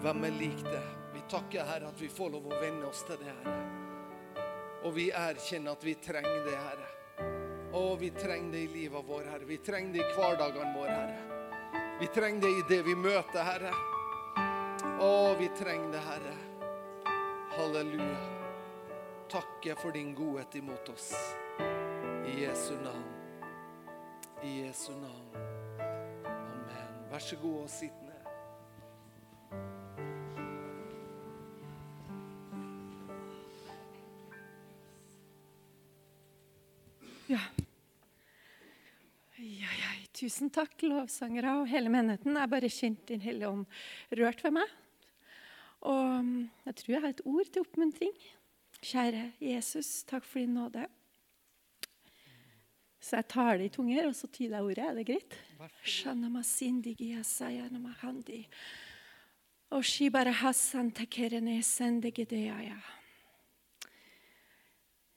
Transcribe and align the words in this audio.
Hvem 0.00 0.24
er 0.24 0.30
lik 0.30 0.62
det? 0.64 0.82
Vi 1.12 1.20
takker, 1.28 1.64
Herre, 1.64 1.90
at 1.92 2.00
vi 2.00 2.08
får 2.08 2.30
lov 2.32 2.46
å 2.48 2.60
venne 2.62 2.86
oss 2.88 3.02
til 3.04 3.18
det, 3.20 3.34
Herre. 3.44 3.58
Og 4.88 4.94
vi 4.96 5.10
erkjenner 5.12 5.76
at 5.76 5.84
vi 5.84 5.92
trenger 6.00 6.38
det, 6.46 6.56
Herre. 6.56 6.86
Å, 7.76 7.82
vi 8.00 8.08
trenger 8.16 8.54
det 8.54 8.62
i 8.64 8.70
livet 8.72 9.04
vårt, 9.04 9.28
Herre. 9.28 9.44
Vi 9.44 9.58
trenger 9.60 9.92
det 9.98 10.00
i 10.00 10.14
hverdagene 10.16 10.72
våre, 10.72 10.94
Herre. 10.96 11.84
Vi 12.00 12.08
trenger 12.14 12.46
det 12.46 12.52
i 12.56 12.64
det 12.70 12.80
vi 12.86 12.94
møter, 12.96 13.44
Herre. 13.44 13.74
Å, 15.04 15.12
vi 15.36 15.50
trenger 15.60 15.92
det, 15.92 16.00
Herre. 16.08 16.34
Halleluja. 17.58 18.22
Takker 19.30 19.76
for 19.82 19.92
din 19.92 20.14
godhet 20.16 20.56
imot 20.62 20.88
oss. 20.94 21.12
I 22.24 22.40
Jesu 22.40 22.72
navn. 22.80 23.04
I 24.40 24.62
Jesu 24.62 24.94
navn. 24.96 25.28
Amen. 25.76 27.02
Vær 27.12 27.20
så 27.20 27.36
god 27.44 27.66
og 27.66 27.70
sitt 27.70 28.00
ned. 28.00 28.10
Tusen 40.30 40.52
takk, 40.54 40.76
lovsangere 40.86 41.56
og 41.58 41.64
hele 41.66 41.90
menigheten. 41.90 42.36
Jeg 42.38 42.50
bare 42.52 42.68
kjente 42.70 43.08
Din 43.08 43.22
hellige 43.24 43.48
ånd 43.50 43.64
rørt 44.14 44.44
ved 44.44 44.52
meg. 44.54 44.74
Og 45.90 46.20
mm, 46.22 46.44
jeg 46.68 46.76
tror 46.78 46.92
jeg 46.94 47.02
har 47.02 47.14
et 47.16 47.22
ord 47.24 47.48
til 47.50 47.64
oppmuntring. 47.64 48.12
Kjære 48.78 49.24
Jesus, 49.42 50.04
takk 50.06 50.22
for 50.22 50.38
din 50.38 50.54
nåde. 50.54 50.84
Så 53.02 53.18
jeg 53.18 53.28
tar 53.34 53.58
det 53.58 53.66
i 53.72 53.74
tunger, 53.74 54.06
og 54.06 54.14
så 54.14 54.30
tyder 54.30 54.60
jeg 54.60 54.68
ordet. 54.68 54.86
Er 54.86 54.94
det 55.00 55.06
greit? 55.10 55.36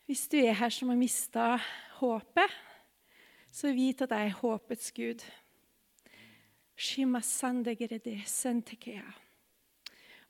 Hvis 0.09 0.25
du 0.33 0.41
er 0.41 0.57
her 0.57 0.73
som 0.73 0.89
har 0.89 0.97
mista 1.05 1.51
håpet, 2.01 2.61
så 3.53 3.69
vit 3.75 4.01
at 4.01 4.13
jeg 4.15 4.31
er 4.31 4.39
håpets 4.39 4.89
Gud. 4.97 5.21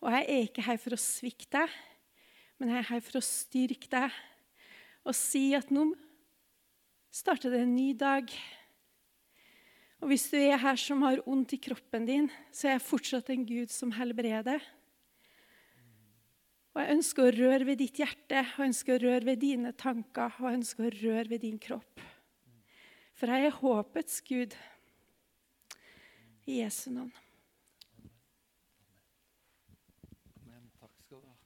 Og 0.04 0.12
jeg 0.12 0.26
er 0.28 0.48
ikke 0.50 0.66
her 0.66 0.80
for 0.82 0.96
å 0.96 1.00
svikte 1.00 1.62
deg, 1.62 1.78
men 2.60 2.74
jeg 2.74 2.82
er 2.82 2.90
her 2.90 3.04
for 3.06 3.20
å 3.20 3.24
styrke 3.24 3.88
deg 3.92 4.20
og 5.04 5.16
si 5.16 5.50
at 5.56 5.72
nå 5.72 5.90
starter 7.14 7.52
det 7.52 7.64
en 7.64 7.74
ny 7.76 7.90
dag. 7.96 8.30
Og 10.04 10.12
hvis 10.12 10.30
du 10.32 10.38
er 10.40 10.60
her 10.60 10.80
som 10.80 11.04
har 11.04 11.24
vondt 11.24 11.56
i 11.56 11.62
kroppen 11.64 12.08
din, 12.08 12.30
så 12.52 12.68
er 12.68 12.76
jeg 12.76 12.88
fortsatt 12.88 13.32
en 13.32 13.46
Gud 13.48 13.72
som 13.72 13.92
helbreder. 13.96 14.64
Og 16.74 16.82
jeg 16.82 16.98
ønsker 16.98 17.28
å 17.28 17.36
røre 17.36 17.68
ved 17.70 17.80
ditt 17.84 18.00
hjerte, 18.02 18.42
og 18.44 18.64
jeg 18.64 18.72
ønsker 18.72 18.96
å 18.96 19.04
røre 19.06 19.28
ved 19.32 19.44
dine 19.44 19.72
tanker 19.78 20.40
og 20.40 20.50
jeg 20.50 20.60
ønsker 20.60 20.88
å 20.88 20.98
røre 21.04 21.30
ved 21.36 21.44
din 21.46 21.60
kropp. 21.62 22.04
For 23.24 23.32
jeg 23.32 23.48
er 23.48 23.54
håpets 23.56 24.18
Gud. 24.28 24.52
I 26.44 26.58
Jesu 26.58 26.90
navn. 26.92 27.12
Amen. 30.42 30.66
Takk 30.82 30.92
skal 31.06 31.22
du 31.22 31.30
ha. 31.30 31.38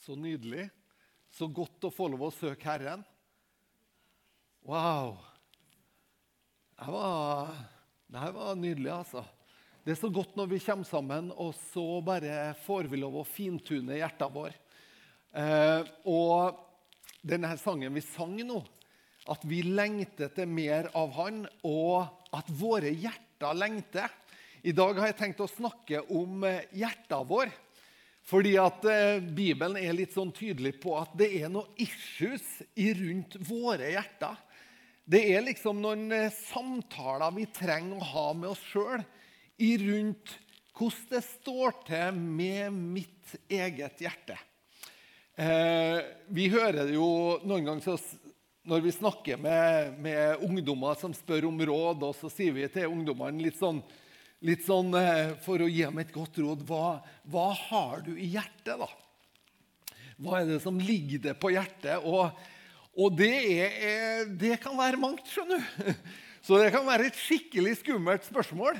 Så 0.00 0.16
nydelig. 0.16 0.70
Så 1.28 1.52
godt 1.52 1.84
å 1.84 1.92
få 1.92 2.08
lov 2.14 2.24
å 2.30 2.32
søke 2.32 2.72
Herren. 2.72 3.04
Wow. 4.64 5.18
Det 6.80 6.88
her 6.88 6.96
var, 6.96 7.56
det 8.08 8.34
var 8.40 8.56
nydelig, 8.56 8.94
altså. 8.96 9.28
Det 9.82 9.96
er 9.96 9.98
så 9.98 10.12
godt 10.14 10.36
når 10.38 10.46
vi 10.46 10.60
kommer 10.62 10.86
sammen, 10.86 11.32
og 11.34 11.56
så 11.72 11.82
bare 12.06 12.52
får 12.62 12.86
vi 12.86 13.00
lov 13.02 13.16
å 13.18 13.26
fintune 13.26 13.96
hjertet 13.98 14.30
vår. 14.30 14.52
Eh, 15.34 15.88
og 16.06 16.60
denne 17.26 17.50
sangen 17.58 17.90
vi 17.96 18.02
sang 18.06 18.36
nå, 18.46 18.60
at 19.34 19.42
vi 19.42 19.58
lengter 19.66 20.28
etter 20.28 20.46
mer 20.46 20.86
av 20.94 21.10
Han, 21.16 21.40
og 21.66 22.06
at 22.30 22.52
våre 22.60 22.92
hjerter 22.94 23.58
lengter. 23.58 24.06
I 24.62 24.70
dag 24.70 25.00
har 25.00 25.10
jeg 25.10 25.16
tenkt 25.18 25.42
å 25.42 25.50
snakke 25.50 26.04
om 26.14 26.46
eh, 26.46 26.62
hjertet 26.78 27.26
vår. 27.32 27.50
Fordi 28.30 28.52
at 28.62 28.86
eh, 28.86 29.18
Bibelen 29.18 29.80
er 29.80 29.96
litt 29.98 30.14
sånn 30.14 30.30
tydelig 30.36 30.76
på 30.84 30.94
at 31.00 31.16
det 31.18 31.32
er 31.40 31.50
noen 31.50 31.74
issues 31.82 32.62
i 32.78 32.92
rundt 33.00 33.34
våre 33.50 33.90
hjerter. 33.96 34.38
Det 35.02 35.24
er 35.34 35.42
liksom 35.42 35.82
noen 35.82 36.06
eh, 36.14 36.30
samtaler 36.52 37.34
vi 37.34 37.48
trenger 37.50 37.98
å 37.98 38.10
ha 38.12 38.28
med 38.38 38.52
oss 38.54 38.62
sjøl 38.70 39.02
rundt 39.58 40.38
hvordan 40.72 41.08
det 41.10 41.22
står 41.26 41.74
til 41.86 42.16
med 42.16 42.72
mitt 42.72 43.34
eget 43.50 44.00
hjerte. 44.02 44.38
Eh, 45.36 45.98
vi 46.28 46.48
hører 46.52 46.84
det 46.86 46.96
jo 46.96 47.38
noen 47.46 47.64
ganger 47.64 48.00
når 48.68 48.82
vi 48.84 48.92
snakker 48.94 49.40
med, 49.42 49.96
med, 49.98 50.42
ungdommer 50.44 50.98
som 50.98 51.14
spør 51.16 51.48
om 51.48 51.58
råd, 51.58 52.04
og 52.06 52.14
så 52.14 52.30
sier 52.30 52.54
vi 52.54 52.68
til 52.70 52.90
ungdommene 52.92 53.42
litt 53.42 53.58
sånn, 53.58 53.80
litt 54.44 54.62
sånn 54.66 54.92
eh, 54.98 55.32
for 55.42 55.62
å 55.62 55.70
gi 55.70 55.82
dem 55.82 55.98
et 56.02 56.12
godt 56.14 56.38
råd 56.42 56.62
hva, 56.68 57.00
hva 57.30 57.48
har 57.58 58.04
du 58.06 58.12
i 58.14 58.28
hjertet, 58.34 58.76
da? 58.78 58.90
Hva 60.22 60.42
er 60.42 60.52
det 60.52 60.60
som 60.62 60.78
ligger 60.78 61.24
det 61.24 61.34
på 61.42 61.50
hjertet? 61.54 62.04
Og, 62.06 62.30
og 62.94 63.16
det, 63.18 63.34
er, 63.56 64.28
det, 64.28 64.56
kan 64.62 64.76
være 64.78 65.00
mangt, 65.00 65.26
skjønner 65.32 65.62
du. 65.62 66.04
Så 66.46 66.58
det 66.58 66.72
kan 66.74 66.86
være 66.86 67.08
et 67.08 67.18
skikkelig 67.18 67.76
skummelt 67.80 68.24
spørsmål. 68.26 68.78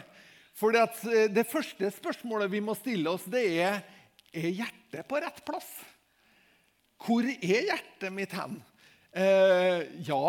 For 0.58 0.76
eh, 0.76 1.26
det 1.32 1.48
første 1.48 1.90
spørsmålet 1.96 2.52
vi 2.52 2.60
må 2.64 2.76
stille 2.78 3.10
oss, 3.10 3.24
det 3.30 3.46
er 3.62 3.82
er 4.32 4.52
hjertet 4.56 5.06
på 5.08 5.20
rett 5.20 5.40
plass. 5.44 5.70
Hvor 7.02 7.26
er 7.26 7.66
hjertet 7.68 8.12
mitt 8.14 8.32
hen? 8.36 8.58
Eh, 9.12 9.84
ja, 10.06 10.20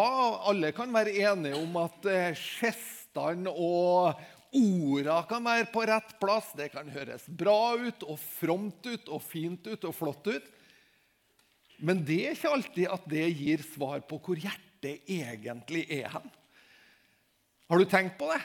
alle 0.49 0.73
kan 0.75 0.91
være 0.91 1.15
enige 1.23 1.59
om 1.59 1.77
at 1.79 2.07
eh, 2.11 2.35
gestene 2.35 3.51
og 3.51 4.19
orda 4.53 5.21
kan 5.29 5.45
være 5.45 5.69
på 5.71 5.85
rett 5.87 6.15
plass. 6.19 6.51
Det 6.57 6.69
kan 6.73 6.89
høres 6.91 7.29
bra 7.29 7.75
ut 7.79 8.03
og 8.03 8.19
fromt 8.19 8.83
ut 8.89 9.07
og 9.07 9.23
fint 9.23 9.71
ut 9.71 9.87
og 9.87 9.95
flott 9.95 10.27
ut. 10.33 10.51
Men 11.83 12.03
det 12.05 12.19
er 12.25 12.35
ikke 12.35 12.53
alltid 12.53 12.91
at 12.91 13.07
det 13.11 13.25
gir 13.31 13.63
svar 13.65 14.03
på 14.07 14.19
hvor 14.23 14.39
hjertet 14.39 15.07
egentlig 15.07 15.85
er 15.91 16.09
hen. 16.11 16.27
Har 17.71 17.79
du 17.79 17.87
tenkt 17.89 18.19
på 18.19 18.27
det? 18.29 18.41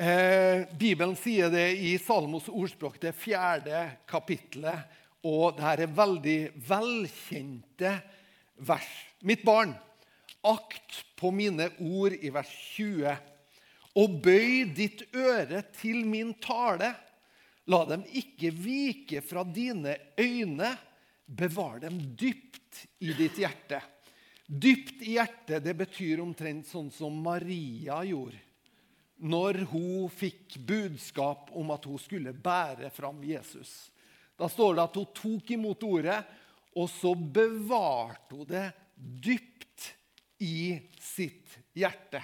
Eh, 0.00 0.62
Bibelen 0.78 1.12
sier 1.16 1.50
det 1.52 1.74
i 1.76 1.98
Salmos 2.00 2.46
ordspråk, 2.48 2.94
det 3.02 3.12
fjerde 3.20 3.82
kapittelet. 4.08 4.86
Og 5.28 5.58
dette 5.58 5.84
er 5.84 5.92
veldig 5.92 6.36
velkjente 6.70 7.92
vers. 8.64 8.88
Mitt 9.28 9.44
barn, 9.44 9.74
akt 10.40 11.02
på 11.20 11.34
mine 11.36 11.68
ord 11.84 12.16
i 12.16 12.32
vers 12.32 12.54
20. 12.78 13.12
Og 14.00 14.16
bøy 14.24 14.72
ditt 14.72 15.04
øre 15.12 15.66
til 15.76 16.06
min 16.08 16.32
tale. 16.40 16.94
La 17.68 17.84
dem 17.92 18.08
ikke 18.08 18.56
vike 18.56 19.20
fra 19.20 19.44
dine 19.44 19.98
øyne. 20.16 20.78
Bevar 21.28 21.76
dem 21.84 22.00
dypt 22.16 22.86
i 23.04 23.12
ditt 23.12 23.36
hjerte. 23.36 23.84
Dypt 24.48 25.04
i 25.04 25.18
hjertet, 25.18 25.60
det 25.60 25.76
betyr 25.76 26.24
omtrent 26.24 26.72
sånn 26.72 26.88
som 26.88 27.20
Maria 27.20 28.00
gjorde 28.08 28.46
når 29.20 29.64
hun 29.70 30.10
fikk 30.12 30.56
budskap 30.66 31.50
om 31.56 31.72
at 31.74 31.84
hun 31.88 32.00
skulle 32.00 32.32
bære 32.32 32.90
fram 32.94 33.20
Jesus. 33.24 33.90
Da 34.38 34.48
står 34.48 34.76
det 34.76 34.84
at 34.86 34.98
hun 35.00 35.10
tok 35.16 35.50
imot 35.56 35.84
ordet, 35.84 36.18
og 36.76 36.88
så 36.88 37.12
bevarte 37.14 38.38
hun 38.38 38.48
det 38.48 38.66
dypt 38.96 39.90
i 40.40 40.78
sitt 41.00 41.58
hjerte. 41.76 42.22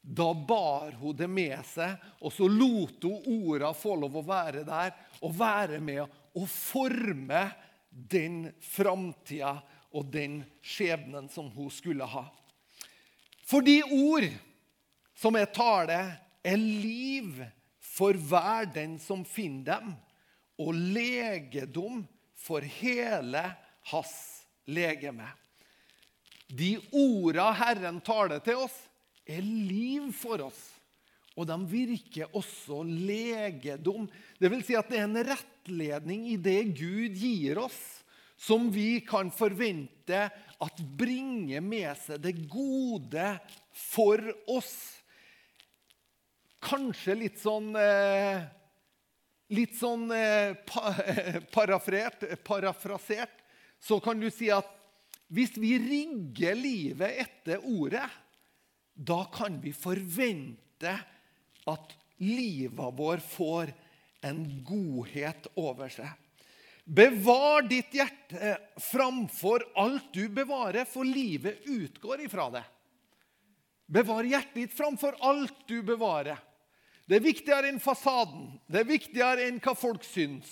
Da 0.00 0.30
bar 0.34 0.94
hun 1.00 1.16
det 1.16 1.28
med 1.28 1.58
seg, 1.66 1.96
og 2.22 2.32
så 2.32 2.46
lot 2.48 3.02
hun 3.04 3.26
orda 3.50 3.72
få 3.76 3.96
lov 4.00 4.20
å 4.20 4.26
være 4.26 4.62
der 4.68 4.94
og 5.20 5.34
være 5.36 5.80
med 5.82 6.06
å 6.38 6.46
forme 6.46 7.42
den 7.90 8.44
framtida 8.62 9.58
og 9.90 10.06
den 10.14 10.40
skjebnen 10.62 11.26
som 11.32 11.50
hun 11.52 11.68
skulle 11.74 12.06
ha. 12.06 12.24
Fordi 13.50 13.80
ord 13.82 14.28
som 15.20 15.36
er 15.36 15.50
tale, 15.52 16.00
er 16.40 16.56
liv 16.56 17.42
for 17.84 18.16
hver 18.16 18.68
den 18.72 18.96
som 19.02 19.26
finner 19.28 19.76
dem, 19.76 19.92
og 20.60 20.76
legedom 20.76 22.02
for 22.40 22.64
hele 22.80 23.44
hans 23.92 24.16
legeme. 24.68 25.28
De 26.50 26.74
orda 26.96 27.50
Herren 27.54 28.00
taler 28.04 28.40
til 28.44 28.64
oss, 28.64 28.74
er 29.28 29.44
liv 29.44 30.10
for 30.16 30.48
oss. 30.48 30.60
Og 31.38 31.46
de 31.46 31.56
virker 31.70 32.32
også 32.36 32.82
legedom. 32.84 34.08
Det 34.40 34.50
vil 34.50 34.64
si 34.66 34.74
at 34.76 34.88
det 34.90 34.98
er 34.98 35.06
en 35.06 35.24
rettledning 35.30 36.26
i 36.32 36.36
det 36.40 36.58
Gud 36.74 37.16
gir 37.16 37.60
oss, 37.62 37.78
som 38.40 38.70
vi 38.72 38.98
kan 39.04 39.30
forvente 39.32 40.26
at 40.60 40.82
bringer 40.98 41.62
med 41.64 41.92
seg 42.02 42.24
det 42.24 42.34
gode 42.50 43.34
for 43.76 44.20
oss. 44.50 44.99
Kanskje 46.60 47.14
litt 47.16 47.38
sånn 47.40 47.74
eh, 47.78 48.42
Litt 49.50 49.74
sånn 49.74 50.10
eh, 50.14 50.54
pa, 50.68 50.92
parafrasert 52.46 53.32
så 53.80 53.96
kan 54.04 54.20
du 54.20 54.28
si 54.30 54.50
at 54.52 54.68
hvis 55.32 55.56
vi 55.58 55.72
rigger 55.78 56.54
livet 56.58 57.16
etter 57.22 57.62
ordet, 57.66 58.06
da 58.94 59.24
kan 59.32 59.56
vi 59.62 59.72
forvente 59.74 60.92
at 61.70 61.94
livet 62.22 62.98
vår 62.98 63.22
får 63.24 63.72
en 64.26 64.42
godhet 64.66 65.48
over 65.58 65.88
seg. 65.90 66.10
Bevar 66.84 67.62
ditt 67.70 67.94
hjerte 67.94 68.56
framfor 68.82 69.64
alt 69.78 70.10
du 70.12 70.26
bevarer, 70.28 70.84
for 70.84 71.06
livet 71.06 71.62
utgår 71.70 72.26
ifra 72.26 72.48
det. 72.50 72.64
Bevar 73.86 74.26
hjertet 74.26 74.54
ditt 74.54 74.74
framfor 74.74 75.16
alt 75.22 75.66
du 75.70 75.80
bevarer. 75.86 76.38
Det 77.10 77.18
er 77.18 77.24
viktigere 77.24 77.66
enn 77.66 77.80
fasaden, 77.82 78.52
det 78.70 78.84
er 78.84 78.86
viktigere 78.86 79.48
enn 79.48 79.56
hva 79.58 79.72
folk 79.74 80.04
syns. 80.06 80.46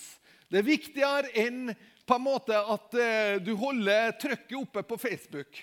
Det 0.51 0.59
er 0.59 0.65
viktigere 0.67 1.29
enn 1.39 1.69
på 2.03 2.17
en 2.17 2.25
måte 2.25 2.57
at 2.57 2.97
eh, 2.99 3.37
du 3.39 3.53
holder 3.55 4.11
trykket 4.19 4.57
oppe 4.59 4.83
på 4.83 4.97
Facebook. 4.99 5.61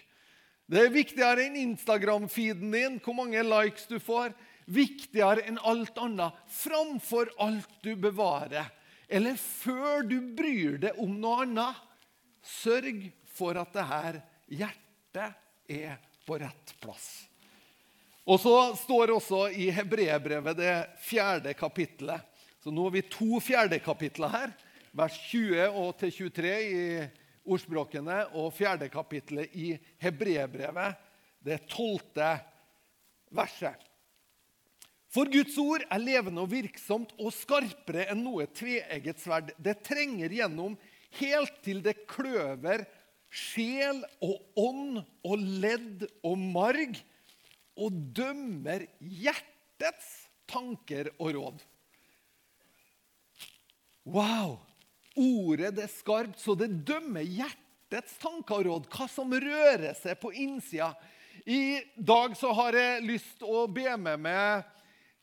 Det 0.65 0.87
er 0.87 0.95
viktigere 0.95 1.45
enn 1.45 1.59
Instagram-feeden 1.61 2.73
din, 2.73 2.97
hvor 3.05 3.19
mange 3.19 3.45
likes 3.45 3.85
du 3.91 3.99
får. 4.01 4.33
Viktigere 4.73 5.45
enn 5.45 5.61
alt 5.69 6.01
annet. 6.01 6.41
Framfor 6.49 7.29
alt 7.45 7.77
du 7.85 7.93
bevarer. 8.01 8.73
Eller 9.05 9.37
før 9.37 10.01
du 10.09 10.17
bryr 10.39 10.81
deg 10.89 10.97
om 11.03 11.13
noe 11.21 11.45
annet. 11.45 11.87
Sørg 12.41 13.05
for 13.37 13.61
at 13.61 13.77
det 13.77 13.87
her 13.93 14.23
hjertet 14.49 15.77
er 15.77 16.01
på 16.25 16.41
rett 16.41 16.79
plass. 16.81 17.27
Og 18.27 18.41
så 18.43 18.55
står 18.75 19.07
det 19.07 19.15
også 19.15 19.43
i 19.55 19.69
Hebreerbrevet, 19.71 20.59
det 20.59 20.75
fjerde 21.07 21.53
kapittelet. 21.55 22.25
Så 22.59 22.73
nå 22.75 22.89
har 22.89 22.97
vi 22.97 23.05
to 23.07 23.39
fjerde 23.39 23.79
kapitler 23.79 24.33
her. 24.33 24.55
Vers 24.97 25.15
20 25.29 25.69
og 25.79 25.93
til 26.01 26.11
23 26.33 26.55
i 26.67 26.81
ordspråkene 27.47 28.25
og 28.35 28.51
fjerde 28.57 28.89
kapittelet 28.91 29.55
i 29.55 29.77
Hebreerbrevet, 30.03 30.97
det 31.47 31.61
tolvte 31.71 32.33
verset. 33.31 33.79
For 35.13 35.31
Guds 35.31 35.55
ord 35.63 35.85
er 35.87 36.03
levende 36.03 36.43
og 36.43 36.51
virksomt 36.51 37.15
og 37.23 37.31
skarpere 37.33 38.09
enn 38.11 38.25
noe 38.27 38.49
tveegget 38.51 39.23
sverd. 39.23 39.53
Det 39.63 39.79
trenger 39.87 40.35
gjennom 40.35 40.75
helt 41.21 41.61
til 41.63 41.79
det 41.85 42.01
kløver 42.11 42.83
sjel 43.31 44.03
og 44.25 44.59
ånd 44.59 44.99
og 45.23 45.47
ledd 45.63 46.09
og 46.27 46.35
marg 46.41 46.99
og 47.77 47.97
dømmer 48.17 48.87
hjertets 49.01 50.09
tanker 50.49 51.11
og 51.19 51.35
råd. 51.37 51.65
Wow! 54.07 54.59
Ordet 55.17 55.73
det 55.79 55.87
er 55.87 55.93
skarpt, 55.93 56.39
så 56.41 56.55
det 56.59 56.69
dømmer 56.87 57.25
hjertets 57.25 58.19
tanker 58.21 58.61
og 58.61 58.67
råd. 58.69 58.89
Hva 58.93 59.09
som 59.11 59.33
rører 59.33 59.97
seg 59.99 60.19
på 60.21 60.33
innsida. 60.37 60.93
I 61.47 61.79
dag 61.97 62.35
så 62.39 62.53
har 62.57 62.77
jeg 62.77 63.05
lyst 63.07 63.37
til 63.41 63.53
å 63.53 63.67
be 63.71 63.89
med 64.01 64.23
meg 64.25 64.67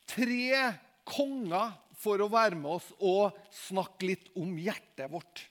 tre 0.08 0.72
konger 1.06 1.74
for 2.00 2.20
å 2.20 2.30
være 2.32 2.58
med 2.58 2.78
oss 2.78 2.86
og 2.98 3.36
snakke 3.54 4.08
litt 4.10 4.30
om 4.40 4.56
hjertet 4.60 5.10
vårt. 5.12 5.44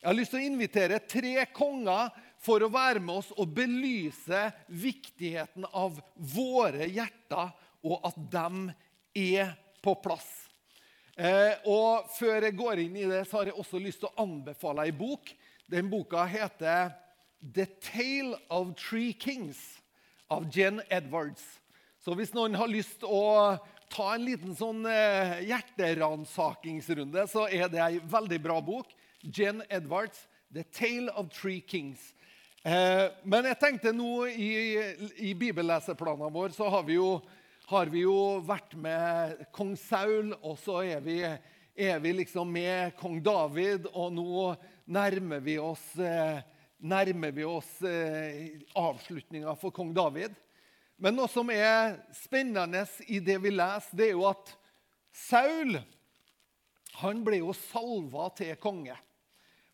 Jeg 0.00 0.10
har 0.10 0.18
lyst 0.18 0.34
til 0.34 0.42
å 0.42 0.48
invitere 0.50 1.00
tre 1.08 1.46
konger 1.54 2.10
for 2.44 2.62
å 2.64 2.72
være 2.72 3.00
med 3.00 3.22
oss 3.22 3.30
og 3.38 3.52
belyse 3.56 4.40
viktigheten 4.68 5.66
av 5.72 5.96
våre 6.14 6.88
hjerter, 6.92 7.52
og 7.84 8.04
at 8.04 8.18
de 8.32 8.74
er 9.34 9.54
på 9.84 9.94
plass. 10.04 10.28
Eh, 11.16 11.60
og 11.70 12.08
Før 12.16 12.48
jeg 12.48 12.56
går 12.58 12.84
inn 12.84 12.96
i 12.98 13.08
det, 13.08 13.22
så 13.28 13.40
har 13.40 13.50
jeg 13.50 13.58
også 13.60 13.80
lyst 13.80 14.02
til 14.02 14.10
å 14.10 14.24
anbefale 14.24 14.88
ei 14.88 14.94
bok. 14.96 15.30
Den 15.70 15.88
boka 15.92 16.24
heter 16.28 16.92
'The 17.40 17.66
Tale 17.80 18.38
of 18.50 18.74
Three 18.76 19.12
Kings' 19.12 19.80
av 20.30 20.48
Jen 20.50 20.82
Edwards. 20.90 21.44
Så 22.00 22.14
hvis 22.16 22.34
noen 22.34 22.56
har 22.56 22.68
lyst 22.68 23.00
til 23.00 23.08
å 23.08 23.56
ta 23.92 24.14
en 24.14 24.24
liten 24.26 24.56
sånn 24.56 24.84
eh, 24.88 25.40
hjerteransakingsrunde, 25.48 27.26
så 27.30 27.46
er 27.48 27.68
det 27.72 27.80
ei 27.80 28.00
veldig 28.00 28.40
bra 28.42 28.58
bok. 28.60 28.90
Jen 29.22 29.62
Edwards, 29.70 30.26
'The 30.50 30.64
Tale 30.72 31.12
of 31.12 31.30
Three 31.32 31.60
Kings'. 31.60 32.12
Eh, 32.64 33.10
men 33.28 33.44
jeg 33.50 33.58
tenkte 33.60 33.90
nå 33.92 34.24
i, 34.32 34.52
i 35.20 35.34
bibelleseplanene 35.36 36.30
våre 36.32 36.54
så 36.56 36.70
har 36.72 36.86
vi, 36.86 36.94
jo, 36.96 37.18
har 37.68 37.90
vi, 37.92 38.06
jo, 38.06 38.40
vært 38.40 38.72
med 38.80 39.42
kong 39.52 39.74
Saul, 39.76 40.30
og 40.40 40.56
så 40.62 40.78
er 40.80 41.02
vi, 41.04 41.18
er 41.20 42.00
vi 42.00 42.14
liksom 42.22 42.48
med 42.48 42.96
kong 42.96 43.18
David, 43.24 43.90
og 43.92 44.16
nå 44.16 44.46
nærmer 44.96 45.44
vi 45.44 45.58
oss, 45.60 45.84
eh, 46.00 46.40
oss 47.44 47.74
eh, 47.84 48.56
avslutninga 48.80 49.52
for 49.60 49.68
kong 49.68 49.92
David. 49.92 50.32
Men 50.96 51.18
noe 51.20 51.28
som 51.28 51.52
er 51.52 51.98
spennende 52.16 52.86
i 53.12 53.20
det 53.20 53.42
vi 53.44 53.52
leser, 53.52 53.92
det 53.92 54.08
er 54.08 54.16
jo 54.16 54.24
at 54.30 54.56
Saul 55.12 55.76
han 57.02 57.20
ble 57.26 57.42
jo 57.42 57.52
salva 57.58 58.30
til 58.38 58.56
konge. 58.56 58.96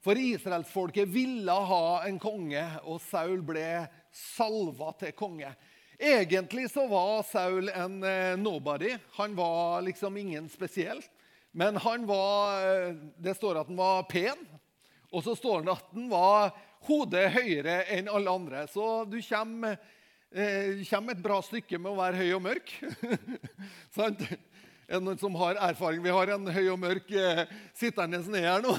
For 0.00 0.16
israelsfolket 0.16 1.08
ville 1.12 1.52
ha 1.52 1.84
en 2.08 2.18
konge, 2.18 2.62
og 2.88 3.02
Saul 3.04 3.42
ble 3.44 3.84
salva 4.16 4.94
til 5.00 5.12
konge. 5.16 5.50
Egentlig 6.00 6.70
så 6.72 6.86
var 6.88 7.20
Saul 7.28 7.68
en 7.68 7.98
eh, 8.08 8.36
nobody. 8.40 8.94
Han 9.18 9.34
var 9.36 9.82
liksom 9.84 10.16
ingen 10.16 10.48
spesiell. 10.48 11.02
Men 11.52 11.76
han 11.76 12.06
var, 12.08 12.62
eh, 12.64 12.94
det 13.20 13.34
står 13.36 13.60
at 13.60 13.68
han 13.68 13.76
var 13.76 14.06
pen, 14.08 14.40
og 15.12 15.24
så 15.26 15.34
står 15.36 15.66
det 15.66 15.74
at 15.74 15.92
han 15.92 16.08
var 16.08 16.54
hodet 16.88 17.26
høyere 17.34 17.82
enn 17.92 18.08
alle 18.08 18.32
andre. 18.32 18.64
Så 18.72 19.04
du 19.04 19.18
kommer, 19.26 19.76
eh, 20.32 20.80
kommer 20.88 21.12
et 21.12 21.24
bra 21.24 21.42
stykke 21.44 21.76
med 21.76 21.92
å 21.92 22.00
være 22.00 22.22
høy 22.22 22.30
og 22.38 22.44
mørk. 22.48 22.72
Sant? 23.98 24.24
Noen 24.98 25.18
som 25.20 25.34
har 25.38 25.54
erfaring? 25.68 26.02
Vi 26.02 26.10
har 26.10 26.32
en 26.34 26.48
høy 26.50 26.64
og 26.72 26.80
mørk 26.82 27.12
eh, 27.14 27.44
sittende 27.78 28.18
ned 28.26 28.42
her 28.42 28.64
nå. 28.64 28.72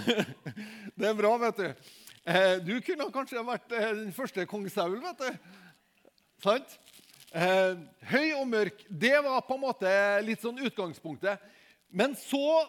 Det 0.99 1.07
er 1.07 1.15
bra, 1.15 1.29
vet 1.39 1.61
du. 1.61 1.91
Eh, 2.27 2.57
du 2.65 2.73
kunne 2.83 3.07
kanskje 3.15 3.43
vært 3.47 3.71
eh, 3.77 3.93
den 3.95 4.11
første 4.15 4.43
kong 4.49 4.65
Saul, 4.73 4.97
vet 4.99 5.23
du. 5.23 5.53
Sant? 6.43 6.75
Eh, 7.31 7.79
høy 8.11 8.33
og 8.41 8.43
mørk, 8.51 8.83
det 8.89 9.13
var 9.23 9.39
på 9.47 9.55
en 9.55 9.63
måte 9.63 9.93
litt 10.27 10.43
sånn 10.43 10.59
utgangspunktet. 10.59 11.39
Men 11.87 12.17
så 12.19 12.67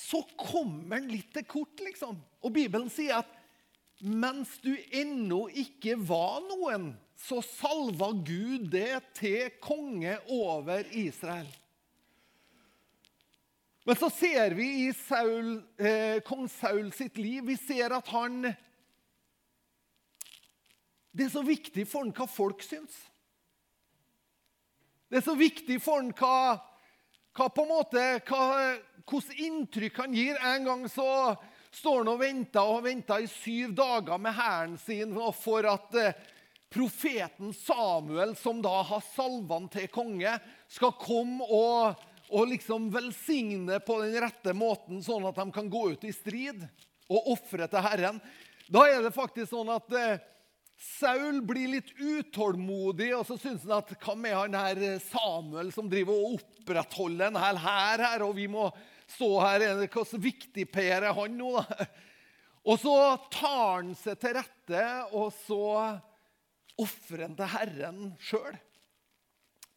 Så 0.00 0.22
kommer 0.34 0.96
han 0.96 1.10
litt 1.12 1.28
til 1.34 1.44
kort, 1.44 1.78
liksom. 1.84 2.16
Og 2.40 2.54
Bibelen 2.54 2.88
sier 2.90 3.20
at 3.20 3.28
mens 4.00 4.54
du 4.64 4.72
ennå 4.96 5.44
ikke 5.60 5.92
var 6.08 6.40
noen, 6.46 6.94
så 7.20 7.42
salva 7.44 8.10
Gud 8.24 8.70
det 8.72 9.00
til 9.18 9.50
konge 9.60 10.16
over 10.32 10.86
Israel. 10.96 11.50
Men 13.84 13.96
så 13.96 14.10
ser 14.12 14.54
vi 14.56 14.66
i 14.86 14.88
Saul, 14.94 15.60
eh, 15.80 16.20
kong 16.24 16.48
Saul 16.48 16.92
sitt 16.92 17.18
liv 17.18 17.46
vi 17.48 17.56
ser 17.56 17.92
at 17.96 18.08
han 18.12 18.42
Det 21.10 21.24
er 21.26 21.32
så 21.32 21.42
viktig 21.42 21.86
for 21.90 22.04
han 22.04 22.12
hva 22.14 22.26
folk 22.30 22.62
syns. 22.62 22.94
Det 25.10 25.18
er 25.18 25.24
så 25.26 25.34
viktig 25.34 25.80
for 25.82 25.98
han 25.98 26.12
hva, 26.14 26.60
hva 27.34 27.48
på 27.50 27.64
en 27.64 27.72
måte, 27.72 28.04
hva, 28.28 28.76
hvordan 29.10 29.40
inntrykk 29.42 30.04
han 30.04 30.14
gir. 30.14 30.38
En 30.38 30.68
gang 30.68 30.84
så 30.86 31.08
står 31.74 32.04
han 32.04 32.12
og 32.12 32.20
venter 32.22 32.62
og 32.62 32.76
har 32.78 32.86
venta 32.86 33.18
i 33.18 33.26
syv 33.30 33.74
dager 33.74 34.22
med 34.22 34.38
hæren 34.38 34.78
sin 34.78 35.18
for 35.34 35.66
at 35.66 35.98
eh, 35.98 36.14
profeten 36.70 37.52
Samuel, 37.54 38.36
som 38.36 38.62
da 38.62 38.80
har 38.86 39.02
salvene 39.14 39.70
til 39.72 39.88
konge, 39.92 40.36
skal 40.70 40.94
komme 41.00 41.46
og, 41.50 42.02
og 42.30 42.50
liksom 42.52 42.88
velsigne 42.94 43.80
på 43.82 43.98
den 44.04 44.14
rette 44.22 44.54
måten, 44.54 45.02
sånn 45.02 45.26
at 45.28 45.38
de 45.40 45.48
kan 45.54 45.70
gå 45.70 45.88
ut 45.94 46.06
i 46.06 46.14
strid 46.14 46.62
og 47.10 47.32
ofre 47.34 47.66
til 47.70 47.82
Herren. 47.84 48.20
Da 48.70 48.84
er 48.86 49.02
det 49.02 49.16
faktisk 49.16 49.50
sånn 49.50 49.72
at 49.74 49.90
eh, 49.98 50.20
Saul 50.80 51.42
blir 51.44 51.74
litt 51.74 51.90
utålmodig, 51.98 53.10
og 53.18 53.26
så 53.28 53.36
syns 53.36 53.66
han 53.66 53.80
at 53.80 53.90
hva 54.00 54.14
med 54.16 54.36
han 54.36 54.54
her 54.56 54.84
eh, 54.92 55.02
Samuel 55.10 55.72
som 55.74 55.90
driver 55.90 56.14
og 56.14 56.38
opprettholder 56.38 57.32
en 57.32 57.40
hel 57.42 57.58
hær 57.60 58.04
her, 58.06 58.24
og 58.28 58.36
vi 58.38 58.46
må 58.48 58.68
stå 59.10 59.32
her, 59.42 59.66
hvor 59.90 60.22
viktig 60.22 60.68
Per 60.70 61.02
er 61.02 61.10
han 61.16 61.34
nå, 61.36 61.56
da? 61.58 61.90
Og 62.68 62.76
så 62.76 62.92
tar 63.32 63.78
han 63.78 63.94
seg 63.96 64.18
til 64.20 64.34
rette, 64.36 64.82
og 65.16 65.30
så 65.46 65.62
ofrer 66.80 67.26
han 67.26 67.36
til 67.38 67.52
Herren 67.54 68.02
sjøl. 68.22 68.56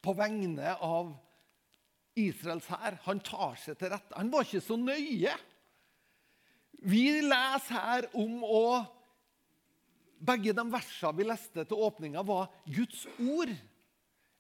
På 0.04 0.16
vegne 0.18 0.76
av 0.84 1.14
Israels 2.20 2.68
hær. 2.72 3.00
Han 3.08 3.22
tar 3.24 3.56
seg 3.62 3.78
til 3.80 3.94
rette. 3.94 4.16
Han 4.18 4.32
var 4.34 4.46
ikke 4.46 4.64
så 4.64 4.78
nøye. 4.80 5.36
Vi 6.84 7.06
leser 7.24 7.80
her 7.80 8.10
om 8.20 8.44
å 8.44 8.66
Begge 10.24 10.54
de 10.56 10.64
versene 10.72 11.18
vi 11.18 11.26
leste 11.28 11.66
til 11.68 11.82
åpninga, 11.84 12.22
var 12.24 12.46
Guds 12.64 13.02
ord. 13.20 13.50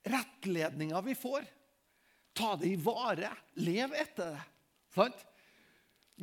Rettledninga 0.08 1.02
vi 1.04 1.12
får. 1.12 1.44
Ta 2.32 2.54
det 2.56 2.70
i 2.72 2.78
vare. 2.80 3.34
Lev 3.60 3.92
etter 4.00 4.32
det. 4.32 4.46
Sant? 4.96 5.26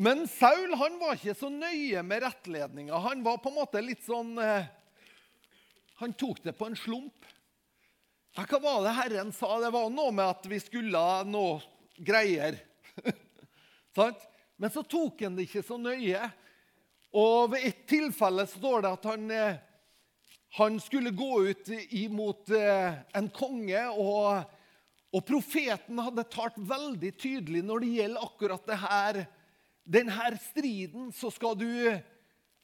Men 0.01 0.25
Saul 0.31 0.73
han 0.81 0.97
var 1.03 1.19
ikke 1.19 1.37
så 1.37 1.51
nøye 1.53 2.01
med 2.07 2.23
rettledninga. 2.25 3.03
Han 3.05 3.25
var 3.27 3.43
på 3.43 3.51
en 3.51 3.59
måte 3.59 3.83
litt 3.85 4.01
sånn 4.07 4.33
eh, 4.41 4.71
Han 6.01 6.13
tok 6.13 6.43
det 6.43 6.53
på 6.57 6.65
en 6.65 6.77
slump. 6.77 7.27
Ja, 8.33 8.47
hva 8.49 8.59
var 8.63 8.85
det 8.87 8.93
Herren 8.97 9.33
sa? 9.37 9.59
Det 9.61 9.69
var 9.75 9.91
noe 9.93 10.13
med 10.17 10.31
at 10.33 10.47
vi 10.49 10.57
skulle 10.63 11.01
noe 11.29 11.59
greier. 12.01 12.57
Men 14.57 14.73
så 14.73 14.81
tok 14.81 15.21
han 15.27 15.37
det 15.37 15.45
ikke 15.45 15.65
så 15.67 15.77
nøye. 15.77 16.23
Og 17.13 17.51
ved 17.53 17.67
et 17.69 17.83
tilfelle 17.91 18.47
står 18.49 18.87
det 18.87 18.93
at 18.97 19.09
han, 19.11 19.27
eh, 19.35 19.59
han 20.57 20.79
skulle 20.81 21.13
gå 21.13 21.43
ut 21.51 21.69
imot 21.91 22.49
eh, 22.57 22.97
en 23.21 23.29
konge. 23.37 23.83
Og, 23.93 24.41
og 25.13 25.27
profeten 25.29 26.01
hadde 26.01 26.25
talt 26.33 26.57
veldig 26.57 27.13
tydelig 27.21 27.61
når 27.67 27.85
det 27.85 27.93
gjelder 27.99 28.25
akkurat 28.25 28.73
det 28.73 28.81
her, 28.87 29.21
denne 29.85 30.33
striden. 30.49 31.13
Så 31.13 31.29
skal 31.35 31.61
du 31.61 31.69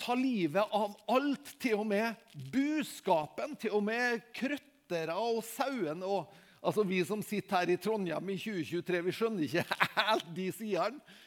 ta 0.00 0.14
livet 0.18 0.74
av 0.74 0.96
alt, 1.12 1.52
til 1.60 1.80
og 1.80 1.86
med 1.88 2.16
buskapen, 2.52 3.54
til 3.60 3.76
og 3.78 3.84
med 3.86 4.24
krøttere 4.36 5.14
og 5.16 5.42
sauen. 5.46 6.02
og 6.02 6.32
altså 6.60 6.84
Vi 6.84 7.02
som 7.04 7.22
sitter 7.22 7.62
her 7.62 7.74
i 7.74 7.78
Trondheim 7.80 8.30
i 8.30 8.38
2023, 8.40 9.04
vi 9.06 9.14
skjønner 9.14 9.46
ikke 9.46 9.64
helt 10.10 10.28
de 10.36 10.50
sidene. 10.52 11.22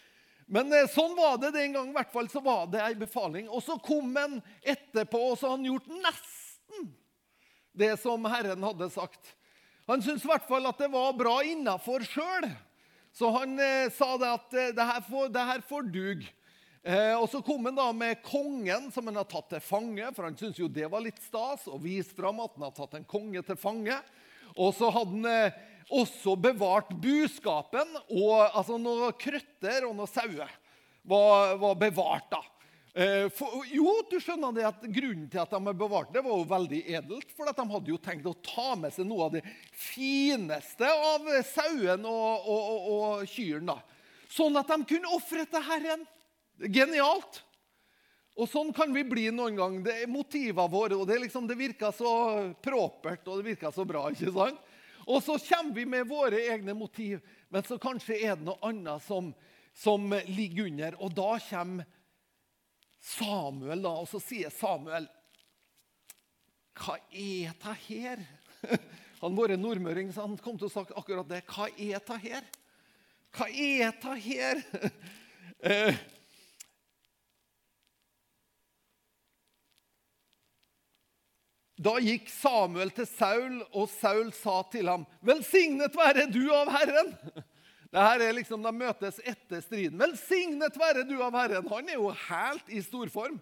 Men 0.50 0.72
eh, 0.74 0.90
sånn 0.90 1.14
var 1.18 1.38
det 1.38 1.54
den 1.54 1.76
gang. 1.78 1.92
I 1.92 1.98
hvert 2.00 2.14
fall 2.14 2.30
så 2.32 2.42
var 2.42 2.70
det 2.74 2.82
ei 2.82 2.96
befaling. 2.98 3.50
Og 3.54 3.62
så 3.62 3.78
kom 3.86 4.16
han 4.18 4.40
etterpå, 4.66 5.22
og 5.32 5.38
så 5.38 5.52
har 5.52 5.60
han 5.60 5.68
gjort 5.70 5.92
nesten 5.94 6.90
det 7.80 7.94
som 8.02 8.26
Herren 8.28 8.66
hadde 8.66 8.90
sagt. 8.92 9.36
Han 9.90 10.02
syntes 10.02 10.26
i 10.26 10.30
hvert 10.30 10.50
fall 10.50 10.66
at 10.70 10.82
det 10.82 10.90
var 10.94 11.16
bra 11.18 11.40
innafor 11.46 12.04
sjøl. 12.06 12.50
Så 13.16 13.30
han 13.34 13.56
eh, 13.62 13.90
sa 13.94 14.16
det 14.22 14.34
at 14.40 14.58
eh, 14.58 14.74
det 14.78 14.90
her 14.90 15.06
får, 15.06 15.32
det 15.34 15.46
får 15.70 15.88
dug. 15.94 16.26
Eh, 16.84 17.16
og 17.20 17.28
Så 17.30 17.42
kom 17.44 17.66
han 17.68 17.76
da 17.76 17.90
med 17.92 18.22
kongen, 18.24 18.92
som 18.92 19.10
han 19.10 19.20
har 19.20 19.28
tatt 19.28 19.50
til 19.52 19.64
fange. 19.64 20.12
For 20.16 20.28
han 20.28 20.38
syntes 20.40 20.62
jo 20.62 20.72
det 20.72 20.88
var 20.92 21.04
litt 21.04 21.20
stas 21.24 21.68
å 21.68 21.80
vise 21.82 22.16
fram 22.16 22.40
at 22.44 22.56
han 22.56 22.70
har 22.70 22.78
tatt 22.78 23.00
en 23.00 23.10
konge 23.10 23.44
til 23.46 23.60
fange. 23.60 23.98
Og 24.56 24.72
så 24.78 24.92
hadde 24.94 25.18
han 25.18 25.28
eh, 25.30 25.60
også 25.90 26.38
bevart 26.40 26.94
buskapen. 27.02 27.98
og 28.14 28.38
altså 28.48 28.80
Noen 28.80 29.18
krøtter 29.20 29.90
og 29.90 29.98
noen 29.98 30.12
sauer 30.12 30.56
var, 31.04 31.58
var, 31.60 31.76
bevart. 31.76 32.32
da. 32.32 32.42
Eh, 33.00 33.28
for, 33.34 33.60
jo, 33.70 33.92
du 34.10 34.18
skjønner 34.22 34.56
det 34.56 34.66
at 34.70 34.86
Grunnen 34.88 35.28
til 35.30 35.42
at 35.44 35.52
de 35.52 35.60
har 35.62 35.78
bevart 35.78 36.14
det, 36.14 36.24
var 36.26 36.38
jo 36.38 36.48
veldig 36.50 36.80
edelt. 36.96 37.34
For 37.36 37.50
de 37.50 37.68
hadde 37.74 37.92
jo 37.92 38.00
tenkt 38.02 38.30
å 38.30 38.38
ta 38.46 38.72
med 38.80 38.96
seg 38.96 39.10
noe 39.10 39.28
av 39.28 39.36
det 39.36 39.44
fineste 39.76 40.88
av 40.88 41.28
sauen 41.52 42.08
og, 42.08 42.48
og, 42.48 42.72
og, 42.72 42.88
og 42.96 43.36
kyrne. 43.36 43.76
Sånn 44.30 44.58
at 44.62 44.70
de 44.70 44.80
kunne 44.86 45.12
ofre 45.18 45.44
til 45.50 45.66
Herren. 45.66 46.08
Genialt. 46.60 47.44
Og 48.40 48.48
sånn 48.48 48.72
kan 48.76 48.94
vi 48.96 49.04
bli 49.04 49.26
noen 49.36 49.58
gang. 49.60 49.78
Det 49.84 49.96
er 50.04 50.12
motivene 50.12 50.72
våre, 50.72 50.96
og 50.96 51.08
det, 51.10 51.18
liksom, 51.26 51.48
det 51.48 51.58
virker 51.60 51.92
så 51.96 52.12
propert 52.64 53.28
og 53.28 53.42
det 53.42 53.52
virker 53.52 53.74
så 53.76 53.84
bra. 53.88 54.06
ikke 54.12 54.32
sant? 54.36 54.62
Og 55.10 55.24
så 55.26 55.36
kommer 55.42 55.74
vi 55.76 55.86
med 55.90 56.08
våre 56.08 56.40
egne 56.54 56.76
motiv, 56.78 57.24
men 57.50 57.66
så 57.66 57.80
kanskje 57.82 58.20
er 58.20 58.36
det 58.38 58.46
noe 58.46 58.60
annet 58.64 59.04
som, 59.04 59.32
som 59.76 60.06
ligger 60.30 60.70
under. 60.70 61.00
Og 61.04 61.16
da 61.18 61.32
kommer 61.50 61.88
Samuel, 63.00 63.82
da, 63.84 63.96
og 63.96 64.08
så 64.12 64.20
sier 64.20 64.52
Samuel 64.52 65.06
Hva 66.80 66.98
er 67.16 67.56
det 67.64 67.76
her? 67.88 68.24
Han 69.22 69.36
vært 69.36 69.60
nordmøring, 69.60 70.14
så 70.16 70.24
han 70.24 70.38
kom 70.40 70.56
til 70.60 70.70
å 70.70 70.72
sagt 70.72 70.94
akkurat 70.96 71.28
det. 71.28 71.42
Hva 71.48 71.68
er 71.76 72.00
det 72.08 72.20
her? 72.24 72.46
Hva 73.36 73.50
er 73.52 73.92
det 74.00 74.16
her? 74.24 74.62
Da 81.80 81.94
gikk 82.04 82.28
Samuel 82.28 82.90
til 82.92 83.08
Saul, 83.08 83.62
og 83.72 83.88
Saul 83.94 84.34
sa 84.36 84.62
til 84.72 84.90
ham, 84.92 85.06
'Velsignet 85.24 85.96
være 85.96 86.28
du 86.32 86.44
av 86.52 86.68
Herren.' 86.76 87.16
Dette 87.94 88.26
er 88.28 88.36
liksom, 88.36 88.62
De 88.62 88.72
møtes 88.76 89.22
etter 89.24 89.64
striden. 89.64 89.98
'Velsignet 89.98 90.76
være 90.76 91.08
du 91.08 91.16
av 91.24 91.34
Herren.' 91.40 91.70
Han 91.72 91.90
er 91.90 91.96
jo 91.96 92.12
helt 92.12 92.68
i 92.68 92.84
storform. 92.84 93.40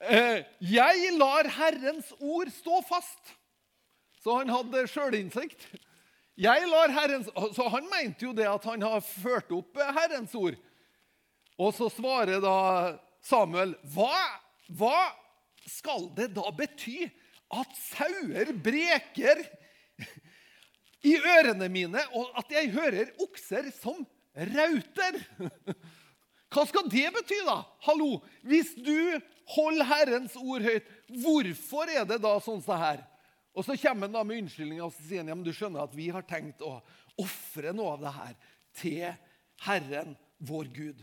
Eh, 0.00 0.46
'Jeg 0.62 1.18
lar 1.18 1.50
Herrens 1.50 2.14
ord 2.20 2.50
stå 2.54 2.80
fast.' 2.86 3.34
Så 4.22 4.38
han 4.38 4.48
hadde 4.48 4.86
sjølinnsikt. 4.86 5.66
Jeg 6.38 6.66
lar 6.70 6.90
Herrens, 6.94 7.26
Så 7.56 7.68
han 7.68 7.86
mente 7.90 8.24
jo 8.24 8.32
det 8.32 8.46
at 8.46 8.64
han 8.64 8.82
har 8.82 9.00
ført 9.00 9.50
opp 9.50 9.76
Herrens 9.76 10.34
ord. 10.34 10.54
Og 11.58 11.74
så 11.74 11.90
svarer 11.90 12.38
da 12.40 12.98
Samuel, 13.20 13.74
'Hva, 13.82 14.14
hva 14.70 15.10
skal 15.70 16.08
det 16.16 16.30
da 16.36 16.48
bety 16.56 17.06
at 17.54 17.80
sauer 17.80 18.52
breker 18.64 19.40
i 21.06 21.14
ørene 21.16 21.68
mine, 21.72 22.02
og 22.16 22.32
at 22.38 22.52
jeg 22.52 22.72
hører 22.74 23.12
okser 23.24 23.70
som 23.78 24.02
rauter? 24.34 25.20
Hva 26.48 26.64
skal 26.68 26.88
det 26.88 27.08
bety, 27.12 27.42
da? 27.44 27.60
Hallo, 27.84 28.22
Hvis 28.42 28.72
du 28.76 29.20
holder 29.54 29.88
Herrens 29.88 30.36
ord 30.40 30.64
høyt, 30.64 30.86
hvorfor 31.22 31.92
er 31.92 32.08
det 32.08 32.20
da 32.24 32.34
sånn 32.44 32.62
som 32.64 32.80
her? 32.80 33.04
Og 33.58 33.64
Så 33.66 33.76
kommer 33.80 34.06
han 34.06 34.14
da 34.14 34.22
med 34.24 34.44
unnskyldning 34.44 34.80
og 34.84 34.94
sier 34.94 35.22
han, 35.22 35.32
ja, 35.32 35.36
men 35.36 35.44
du 35.46 35.52
skjønner 35.52 35.84
at 35.84 35.96
vi 35.96 36.08
har 36.14 36.24
tenkt 36.28 36.62
å 36.62 36.78
ofre 37.18 37.72
noe 37.74 37.96
av 37.96 38.04
det 38.04 38.14
her 38.14 38.34
til 38.78 39.04
Herren, 39.66 40.14
vår 40.38 40.68
Gud. 40.70 41.00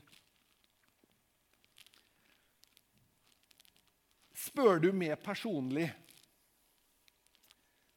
Spør 4.55 4.77
du 4.79 4.93
meg 4.95 5.17
personlig, 5.19 5.89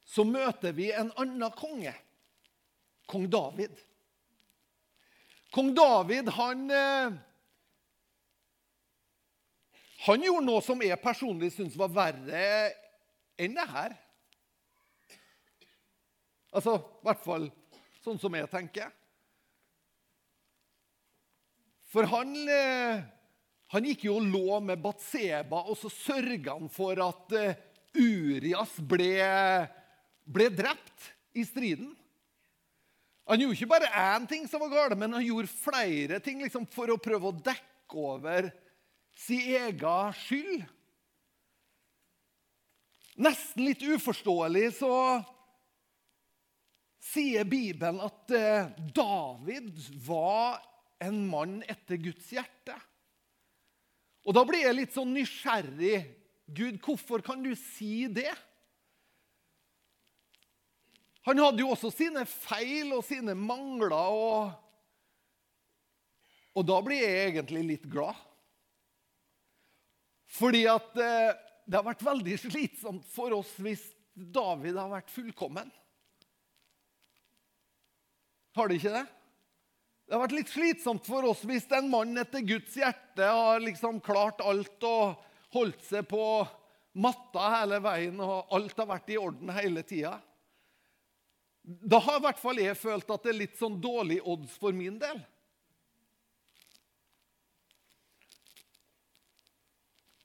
så 0.02 0.24
møter 0.26 0.72
vi 0.74 0.88
en 0.90 1.12
annen 1.22 1.52
konge. 1.54 1.92
Kong 3.06 3.28
David. 3.30 3.76
Kong 5.54 5.68
David, 5.76 6.32
han 6.34 6.64
eh, 6.74 7.12
Han 10.08 10.24
gjorde 10.24 10.46
noe 10.48 10.64
som 10.66 10.82
jeg 10.82 10.98
personlig 11.02 11.52
syns 11.54 11.76
var 11.78 11.92
verre 11.94 12.42
enn 13.38 13.54
det 13.54 13.66
her. 13.70 13.94
Altså, 16.50 16.74
i 16.74 17.06
hvert 17.06 17.22
fall 17.22 17.46
sånn 18.02 18.18
som 18.18 18.34
jeg 18.34 18.50
tenker. 18.50 18.90
For 21.94 22.10
han 22.10 22.34
eh, 22.50 23.06
han 23.72 23.84
gikk 23.84 24.06
jo 24.06 24.16
og 24.16 24.28
lå 24.32 24.60
med 24.64 24.80
Batseba, 24.80 25.60
og 25.68 25.76
så 25.76 25.90
sørga 25.92 26.56
han 26.56 26.70
for 26.72 27.00
at 27.04 27.34
uh, 27.37 27.58
Urias 27.98 28.78
ble, 28.80 29.12
ble, 30.25 30.48
drept 30.56 31.10
i 31.37 31.44
striden. 31.44 31.90
Han 33.28 33.42
gjorde 33.42 33.58
ikke 33.58 33.72
bare 33.75 33.92
én 34.16 34.25
ting 34.28 34.48
som 34.48 34.64
var 34.64 34.72
galt, 34.72 34.96
men 34.96 35.12
han 35.12 35.26
gjorde 35.26 35.52
flere 35.52 36.20
ting 36.25 36.40
liksom, 36.40 36.64
for 36.72 36.88
å 36.88 37.00
prøve 37.00 37.28
å 37.28 37.37
dekke 37.37 38.00
over 38.00 38.48
sin 39.18 39.52
egen 39.60 40.16
skyld. 40.16 40.64
Nesten 43.20 43.66
litt 43.66 43.82
uforståelig 43.82 44.78
så 44.78 44.94
sier 47.02 47.44
Bibelen 47.48 48.00
at 48.00 48.32
uh, 48.32 48.70
David 48.96 49.75
var 50.06 50.62
en 51.04 51.26
mann 51.28 51.60
etter 51.68 52.00
Guds 52.00 52.32
hjerte. 52.32 52.78
Og 54.28 54.37
da 54.37 54.44
blir 54.44 54.66
jeg 54.66 54.76
litt 54.76 54.92
sånn 54.92 55.14
nysgjerrig. 55.16 56.02
Gud, 56.52 56.76
hvorfor 56.85 57.23
kan 57.25 57.40
du 57.40 57.54
si 57.56 58.04
det? 58.12 58.30
Han 61.28 61.40
hadde 61.40 61.64
jo 61.64 61.73
også 61.73 61.90
sine 61.92 62.25
feil 62.28 62.92
og 62.97 63.02
sine 63.04 63.35
mangler, 63.37 63.92
og, 63.92 64.52
og 66.56 66.68
da 66.68 66.78
blir 66.85 67.02
jeg 67.02 67.32
egentlig 67.32 67.64
litt 67.73 67.88
glad. 67.88 68.16
Fordi 70.38 70.62
at 70.68 71.00
eh, 71.00 71.37
det 71.64 71.76
har 71.76 71.88
vært 71.88 72.04
veldig 72.04 72.37
slitsomt 72.40 73.08
for 73.12 73.32
oss 73.37 73.54
hvis 73.61 73.82
David 74.12 74.76
har 74.76 74.92
vært 74.92 75.12
fullkommen. 75.12 75.73
Har 78.56 78.68
det 78.68 78.80
ikke 78.80 78.92
det? 78.92 79.06
Det 80.08 80.16
har 80.16 80.22
vært 80.22 80.38
litt 80.38 80.48
slitsomt 80.48 81.04
for 81.04 81.26
oss 81.28 81.42
hvis 81.44 81.66
en 81.76 81.90
mann 81.92 82.16
etter 82.16 82.40
Guds 82.40 82.72
hjerte 82.80 83.26
har 83.28 83.60
liksom 83.60 83.98
klart 84.00 84.40
alt 84.40 84.86
og 84.88 85.18
holdt 85.52 85.82
seg 85.84 86.06
på 86.08 86.22
matta 86.96 87.50
hele 87.58 87.76
veien, 87.84 88.16
og 88.16 88.48
alt 88.56 88.80
har 88.80 88.88
vært 88.88 89.12
i 89.12 89.18
orden 89.20 89.52
hele 89.52 89.82
tida. 89.84 90.14
Da 91.60 92.00
har 92.00 92.16
i 92.16 92.24
hvert 92.24 92.40
fall 92.40 92.56
jeg 92.62 92.80
følt 92.80 93.12
at 93.12 93.26
det 93.26 93.34
er 93.34 93.40
litt 93.42 93.60
sånn 93.60 93.76
dårlig 93.84 94.22
odds 94.24 94.56
for 94.56 94.72
min 94.72 94.96
del. 95.02 95.20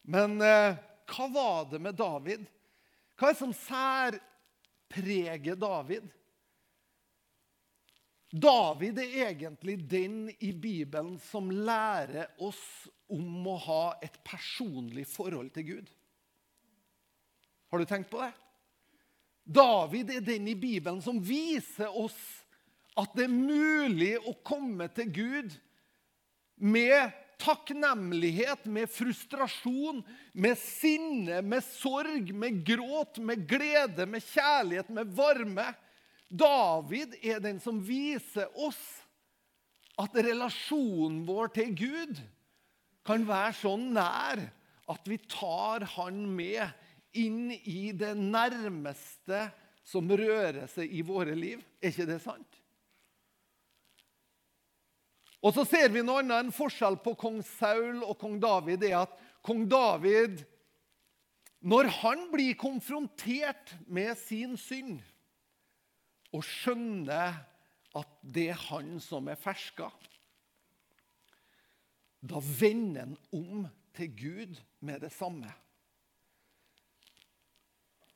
Men 0.08 0.40
eh, 0.48 0.80
hva 1.12 1.28
var 1.36 1.68
det 1.76 1.84
med 1.84 2.00
David? 2.00 2.48
Hva 3.20 3.28
er 3.28 3.36
det 3.36 3.44
som 3.44 3.52
særpreger 3.68 5.60
David? 5.60 6.08
David 8.34 8.98
er 8.98 9.28
egentlig 9.28 9.76
den 9.86 10.32
i 10.42 10.50
Bibelen 10.58 11.20
som 11.22 11.52
lærer 11.54 12.32
oss 12.42 12.64
om 13.14 13.46
å 13.46 13.58
ha 13.62 13.84
et 14.02 14.16
personlig 14.26 15.06
forhold 15.12 15.52
til 15.54 15.68
Gud. 15.68 15.92
Har 17.70 17.82
du 17.82 17.86
tenkt 17.90 18.10
på 18.10 18.24
det? 18.24 18.32
David 19.44 20.16
er 20.16 20.26
den 20.26 20.48
i 20.50 20.56
Bibelen 20.58 21.02
som 21.04 21.20
viser 21.22 21.94
oss 21.94 22.18
at 22.98 23.14
det 23.18 23.28
er 23.28 23.34
mulig 23.34 24.16
å 24.30 24.34
komme 24.46 24.88
til 24.94 25.14
Gud 25.14 25.54
med 26.58 27.14
takknemlighet, 27.44 28.66
med 28.66 28.90
frustrasjon, 28.90 30.02
med 30.34 30.58
sinne, 30.58 31.42
med 31.42 31.66
sorg, 31.66 32.30
med 32.34 32.62
gråt, 32.66 33.20
med 33.20 33.46
glede, 33.50 34.06
med 34.10 34.24
kjærlighet, 34.26 34.90
med 34.94 35.12
varme. 35.18 35.66
David 36.30 37.18
er 37.22 37.42
den 37.44 37.60
som 37.62 37.82
viser 37.84 38.50
oss 38.58 38.82
at 40.02 40.16
relasjonen 40.18 41.22
vår 41.28 41.52
til 41.54 41.76
Gud 41.78 42.22
kan 43.06 43.26
være 43.28 43.54
så 43.60 43.76
nær 43.78 44.42
at 44.94 45.10
vi 45.10 45.20
tar 45.30 45.86
han 45.96 46.24
med 46.36 46.64
inn 47.18 47.52
i 47.54 47.92
det 47.96 48.16
nærmeste 48.18 49.46
som 49.86 50.10
rører 50.10 50.66
seg 50.72 50.92
i 50.96 51.04
våre 51.06 51.36
liv. 51.38 51.62
Er 51.84 51.92
ikke 51.92 52.08
det 52.10 52.20
sant? 52.24 52.60
Og 55.44 55.52
så 55.56 55.66
ser 55.68 55.92
vi 55.92 56.02
noe 56.06 56.22
annet. 56.24 56.48
En 56.48 56.56
forskjell 56.56 56.98
på 57.04 57.18
kong 57.20 57.42
Saul 57.46 58.00
og 58.02 58.16
kong 58.22 58.40
David 58.42 58.86
er 58.88 59.02
at 59.04 59.18
kong 59.44 59.66
David, 59.68 60.40
når 61.60 61.90
han 62.00 62.28
blir 62.32 62.56
konfrontert 62.60 63.76
med 63.88 64.16
sin 64.20 64.56
synd 64.60 65.02
og 66.34 66.46
skjønner 66.46 67.38
at 67.94 68.18
det 68.36 68.48
er 68.54 68.66
han 68.70 68.98
som 69.04 69.30
er 69.30 69.40
ferska, 69.40 69.90
da 72.24 72.40
vender 72.40 73.04
han 73.04 73.18
om 73.36 73.66
til 73.94 74.14
Gud 74.18 74.60
med 74.82 75.04
det 75.04 75.12
samme. 75.14 75.52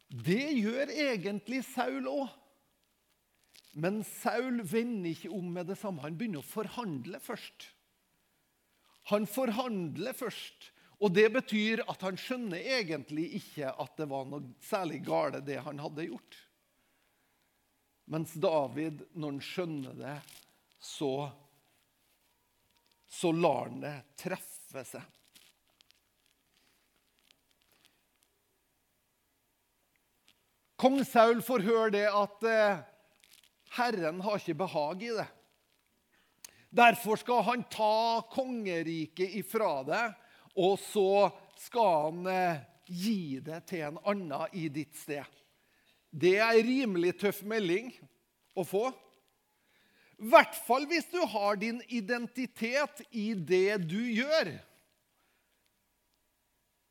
Det 0.07 0.53
gjør 0.55 0.93
egentlig 0.93 1.63
Saul 1.67 2.07
òg. 2.07 2.29
Men 3.77 3.99
Saul 4.07 4.63
vender 4.65 5.11
ikke 5.11 5.29
om 5.35 5.51
med 5.53 5.67
det 5.69 5.75
samme. 5.77 6.01
Han 6.01 6.15
begynner 6.17 6.41
å 6.41 6.47
forhandle 6.47 7.19
først. 7.21 7.67
Han 9.11 9.27
forhandler 9.29 10.15
først. 10.17 10.71
Og 11.03 11.13
det 11.13 11.27
betyr 11.35 11.83
at 11.85 12.01
han 12.01 12.17
skjønner 12.17 12.63
egentlig 12.79 13.27
ikke 13.37 13.69
at 13.69 13.99
det 13.99 14.07
var 14.09 14.25
noe 14.25 14.55
særlig 14.65 15.03
gale, 15.05 15.43
det 15.45 15.59
han 15.67 15.83
hadde 15.83 16.07
gjort. 16.07 16.39
Mens 18.07 18.33
David, 18.39 19.03
når 19.19 19.33
han 19.33 19.43
skjønner 19.43 19.95
det, 19.99 20.15
så, 20.79 21.27
så 23.11 23.31
lar 23.35 23.67
han 23.67 23.81
det 23.83 23.95
treffe 24.19 24.83
seg. 24.87 25.13
Kong 30.77 31.01
Saul 31.09 31.41
får 31.41 31.65
høre 31.65 31.89
det 31.95 32.05
at 32.05 32.43
eh, 32.45 32.79
Herren 33.79 34.21
har 34.21 34.37
ikke 34.37 34.59
behag 34.59 35.03
i 35.03 35.09
det. 35.17 35.25
Derfor 36.77 37.17
skal 37.17 37.41
han 37.47 37.63
ta 37.73 38.21
kongeriket 38.29 39.35
ifra 39.39 39.81
deg, 39.87 40.13
og 40.61 40.77
så 40.79 41.27
skal 41.57 41.95
han 42.05 42.29
eh, 42.29 42.61
gi 42.85 43.39
det 43.43 43.63
til 43.67 43.87
en 43.87 43.99
annen 44.05 44.53
i 44.53 44.67
ditt 44.71 44.93
sted. 44.95 45.25
Det 46.11 46.37
er 46.39 46.55
ei 46.55 46.63
rimelig 46.65 47.17
tøff 47.21 47.43
melding 47.47 47.91
å 48.57 48.65
få. 48.67 48.87
I 50.17 50.29
hvert 50.31 50.55
fall 50.65 50.87
hvis 50.89 51.09
du 51.11 51.19
har 51.29 51.59
din 51.61 51.81
identitet 51.93 53.03
i 53.11 53.33
det 53.37 53.77
du 53.85 53.99
gjør. 54.01 54.55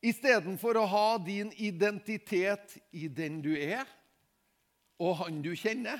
Istedenfor 0.06 0.78
å 0.78 0.84
ha 0.86 1.06
din 1.18 1.50
identitet 1.56 2.76
i 2.94 3.08
den 3.10 3.40
du 3.42 3.56
er, 3.56 3.82
og 5.02 5.16
han 5.24 5.40
du 5.42 5.50
kjenner. 5.58 5.98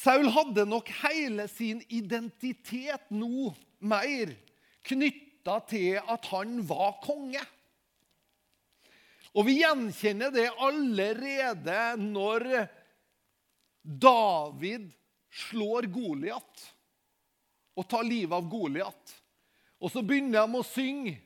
Saul 0.00 0.30
hadde 0.32 0.64
nok 0.64 0.88
hele 1.02 1.44
sin 1.50 1.82
identitet 1.92 3.10
nå 3.12 3.50
mer 3.84 4.32
knytta 4.88 5.58
til 5.68 5.98
at 6.00 6.28
han 6.30 6.62
var 6.68 6.96
konge. 7.04 7.42
Og 9.36 9.46
vi 9.46 9.60
gjenkjenner 9.60 10.32
det 10.34 10.48
allerede 10.58 11.80
når 12.02 12.46
David 13.80 14.90
slår 15.46 15.86
Goliat 15.92 16.64
og 17.78 17.86
tar 17.88 18.04
livet 18.04 18.34
av 18.34 18.48
Goliat. 18.50 19.12
Og 19.80 19.92
så 19.92 20.02
begynner 20.04 20.44
de 20.44 20.58
å 20.58 20.66
synge 20.66 21.16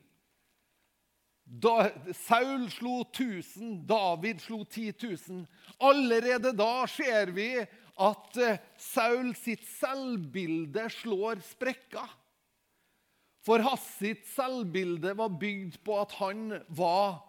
da, 1.45 1.91
Saul 2.25 2.65
slo 2.73 3.03
1000, 3.03 3.83
David 3.85 4.39
slo 4.41 4.63
10 4.63 4.95
000. 5.01 5.43
Allerede 5.85 6.55
da 6.57 6.87
ser 6.89 7.29
vi 7.35 7.49
at 7.61 8.39
eh, 8.41 8.61
Saul 8.81 9.35
sitt 9.37 9.65
selvbilde 9.75 10.87
slår 10.97 11.43
sprekker. 11.45 12.09
For 13.45 13.61
hans 13.61 13.85
sitt 13.99 14.25
selvbilde 14.33 15.13
var 15.19 15.37
bygd 15.37 15.77
på 15.85 15.99
at 16.01 16.15
han 16.17 16.47
var 16.73 17.21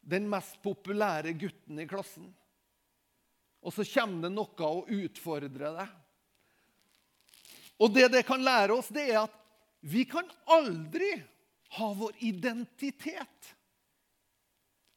den 0.00 0.28
mest 0.30 0.60
populære 0.64 1.34
gutten 1.38 1.80
i 1.80 1.88
klassen. 1.88 2.28
Og 3.60 3.74
så 3.76 3.84
kommer 3.84 4.26
det 4.26 4.32
noe 4.34 4.70
å 4.70 4.86
utfordre 4.88 5.74
deg. 5.76 5.96
Og 7.80 7.92
det 7.94 8.08
det 8.12 8.24
kan 8.28 8.42
lære 8.44 8.76
oss, 8.76 8.90
det 8.92 9.08
er 9.12 9.22
at 9.24 9.36
vi 9.80 10.04
kan 10.08 10.26
aldri 10.52 11.12
ha 11.76 11.88
vår 11.96 12.16
identitet 12.26 13.54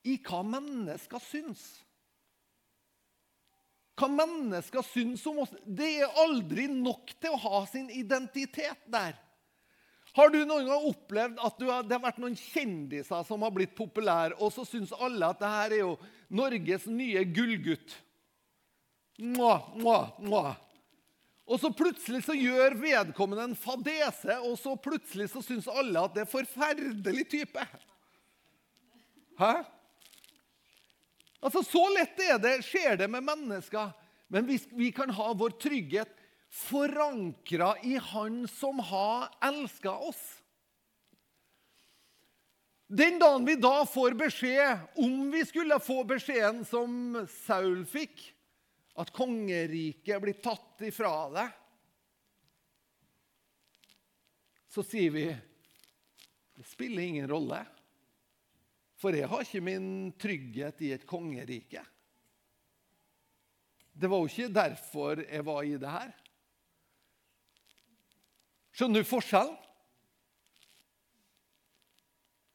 i 0.04 0.18
hva 0.20 0.42
mennesker 0.44 1.22
syns. 1.24 1.62
Hva 4.00 4.10
mennesker 4.12 4.84
syns 4.88 5.24
om 5.30 5.44
oss. 5.44 5.54
Det 5.64 5.90
er 6.02 6.20
aldri 6.24 6.66
nok 6.72 7.14
til 7.22 7.36
å 7.36 7.42
ha 7.46 7.62
sin 7.70 7.92
identitet 7.94 8.88
der. 8.92 9.16
Har 10.14 10.30
du 10.30 10.44
noen 10.46 10.68
gang 10.70 10.88
opplevd 10.92 11.40
at 11.42 11.64
har, 11.66 11.86
det 11.88 11.96
har 11.96 12.04
vært 12.04 12.20
noen 12.22 12.36
kjendiser 12.38 13.24
som 13.26 13.42
har 13.42 13.54
blitt 13.56 13.74
populære, 13.78 14.38
og 14.38 14.54
så 14.54 14.66
syns 14.68 14.94
alle 14.94 15.26
at 15.26 15.40
det 15.42 15.50
her 15.50 15.74
er 15.74 15.82
jo 15.82 15.96
Norges 16.30 16.86
nye 16.86 17.24
gullgutt? 17.34 17.96
Mwah, 19.18 19.74
mwah, 19.78 20.14
mwah. 20.22 20.54
Og 21.44 21.60
så 21.60 21.74
plutselig 21.76 22.22
så 22.24 22.36
gjør 22.38 22.78
vedkommende 22.80 23.50
en 23.50 23.58
fadese, 23.58 24.38
og 24.46 24.56
så 24.62 24.78
plutselig 24.80 25.28
så 25.34 25.42
syns 25.44 25.68
alle 25.68 26.06
at 26.06 26.14
det 26.16 26.24
er 26.24 26.32
forferdelig 26.32 27.26
type. 27.34 27.66
Hæ? 29.42 29.54
Altså, 31.44 31.66
Så 31.66 31.84
lett 31.98 32.22
er 32.24 32.38
det, 32.40 32.60
skjer 32.64 33.02
det 33.02 33.10
med 33.12 33.26
mennesker. 33.28 33.92
Men 34.32 34.48
hvis 34.48 34.70
vi 34.72 34.94
kan 34.96 35.12
ha 35.14 35.34
vår 35.36 35.58
trygghet 35.62 36.23
forankra 36.54 37.74
i 37.84 37.98
Han 37.98 38.48
som 38.48 38.80
har 38.80 39.30
elska 39.42 39.92
oss 39.92 40.42
Den 42.88 43.20
dagen 43.20 43.46
vi 43.46 43.56
da 43.56 43.86
får 43.86 44.14
beskjed, 44.14 44.78
om 44.96 45.32
vi 45.32 45.46
skulle 45.46 45.80
få 45.82 46.04
beskjeden 46.06 46.62
som 46.66 47.24
Saul 47.26 47.88
fikk, 47.90 48.20
at 49.02 49.10
kongeriket 49.16 50.22
blir 50.22 50.38
tatt 50.44 50.84
ifra 50.86 51.14
deg, 51.34 51.56
så 54.70 54.84
sier 54.86 55.16
vi 55.16 55.26
det 56.54 56.68
spiller 56.70 57.08
ingen 57.08 57.32
rolle. 57.32 57.64
For 59.02 59.18
jeg 59.18 59.32
har 59.32 59.42
ikke 59.42 59.66
min 59.66 59.90
trygghet 60.22 60.86
i 60.86 60.94
et 60.94 61.08
kongerike. 61.10 61.82
Det 63.90 64.10
var 64.10 64.22
jo 64.22 64.30
ikke 64.30 64.54
derfor 64.54 65.24
jeg 65.26 65.46
var 65.50 65.66
i 65.66 65.80
det 65.82 65.96
her. 65.98 66.14
Skjønner 68.74 69.04
du 69.04 69.08
forskjellen? 69.08 69.58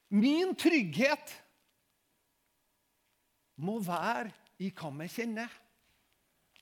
Min 0.09 0.55
trygghet 0.57 1.35
må 3.61 3.77
være 3.85 4.33
i 4.65 4.71
hva 4.73 4.91
vi 4.97 5.09
kjenner 5.13 5.53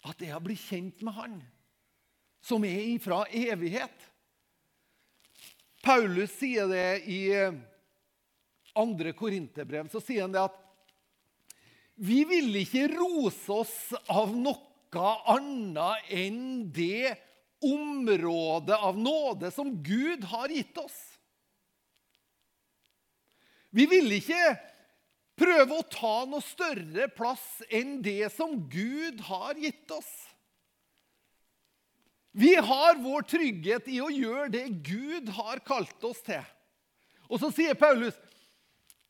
at 0.07 0.23
jeg 0.23 0.33
har 0.35 0.43
blitt 0.43 0.63
kjent 0.63 1.03
med 1.07 1.15
Han, 1.17 1.39
som 2.43 2.65
er 2.67 2.83
ifra 2.91 3.25
evighet. 3.31 4.05
Paulus 5.83 6.35
sier 6.35 6.67
det 6.71 7.07
i 7.11 7.21
eh, 7.35 7.55
andre 8.79 9.13
korinterbrev. 9.17 9.89
Så 9.91 10.03
sier 10.03 10.27
han 10.27 10.35
det 10.35 10.45
at 10.47 10.63
vi 11.97 12.25
vil 12.29 12.51
ikke 12.61 12.89
rose 12.93 13.53
oss 13.55 13.77
av 14.13 14.35
noe 14.37 14.65
annet 15.33 16.11
enn 16.15 16.43
det 16.75 17.15
området 17.75 18.77
av 18.77 18.99
nåde 18.99 19.51
som 19.51 19.75
Gud 19.83 20.25
har 20.25 20.53
gitt 20.53 20.79
oss. 20.79 20.97
Vi 23.71 23.85
vil 23.91 24.09
ikke 24.17 24.57
prøve 25.37 25.77
å 25.77 25.89
ta 25.93 26.17
noe 26.29 26.45
større 26.45 27.11
plass 27.13 27.45
enn 27.69 27.99
det 28.05 28.31
som 28.33 28.57
Gud 28.73 29.21
har 29.29 29.59
gitt 29.61 29.91
oss. 29.93 30.13
Vi 32.37 32.55
har 32.55 32.99
vår 33.01 33.25
trygghet 33.29 33.89
i 33.89 34.01
å 34.05 34.13
gjøre 34.13 34.51
det 34.53 34.67
Gud 34.85 35.29
har 35.39 35.61
kalt 35.65 36.05
oss 36.05 36.21
til. 36.25 36.45
Og 37.33 37.41
så 37.41 37.51
sier 37.53 37.77
Paulus 37.79 38.17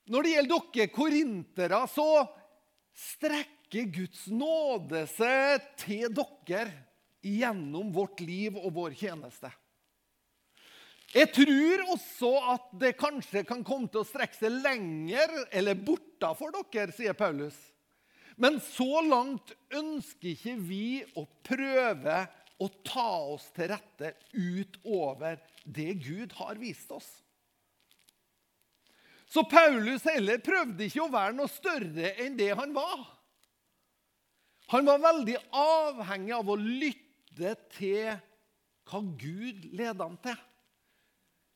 når 0.06 0.22
det 0.22 0.32
gjelder 0.36 0.66
dere 0.76 0.92
korintere, 0.94 1.80
så 1.90 2.10
strekker 2.96 3.88
Guds 3.90 4.28
nåde 4.30 5.02
seg 5.10 5.64
til 5.82 6.14
dere 6.14 6.85
gjennom 7.26 7.92
vårt 7.94 8.22
liv 8.22 8.56
og 8.58 8.72
vår 8.76 8.96
tjeneste. 8.98 9.50
Jeg 11.14 11.30
tror 11.32 11.84
også 11.94 12.30
at 12.52 12.72
det 12.80 12.96
kanskje 12.98 13.44
kan 13.46 13.62
komme 13.64 13.88
til 13.90 14.02
å 14.02 14.08
strekke 14.08 14.36
seg 14.36 14.58
lenger 14.64 15.32
eller 15.54 15.78
bortafor 15.78 16.52
dere, 16.72 16.92
sier 16.94 17.16
Paulus. 17.16 17.56
Men 18.36 18.58
så 18.60 19.00
langt 19.06 19.54
ønsker 19.72 20.34
ikke 20.34 20.56
vi 20.60 20.88
å 21.16 21.24
prøve 21.46 22.18
å 22.60 22.68
ta 22.84 23.08
oss 23.32 23.48
til 23.56 23.70
rette 23.72 24.12
utover 24.34 25.38
det 25.64 25.94
Gud 26.04 26.34
har 26.36 26.58
vist 26.60 26.92
oss. 26.92 27.08
Så 29.26 29.42
Paulus 29.50 30.04
heller 30.06 30.38
prøvde 30.44 30.86
ikke 30.86 31.06
å 31.06 31.12
være 31.12 31.34
noe 31.36 31.50
større 31.50 32.12
enn 32.22 32.36
det 32.38 32.52
han 32.56 32.76
var. 32.76 33.02
Han 34.72 34.86
var 34.86 35.02
veldig 35.02 35.36
avhengig 35.54 36.34
av 36.36 36.48
å 36.50 36.58
lytte 36.60 37.05
til 37.76 38.16
hva 38.86 39.00
Gud 39.02 39.66
leder 39.72 40.04
ham 40.04 40.18
til. 40.22 40.36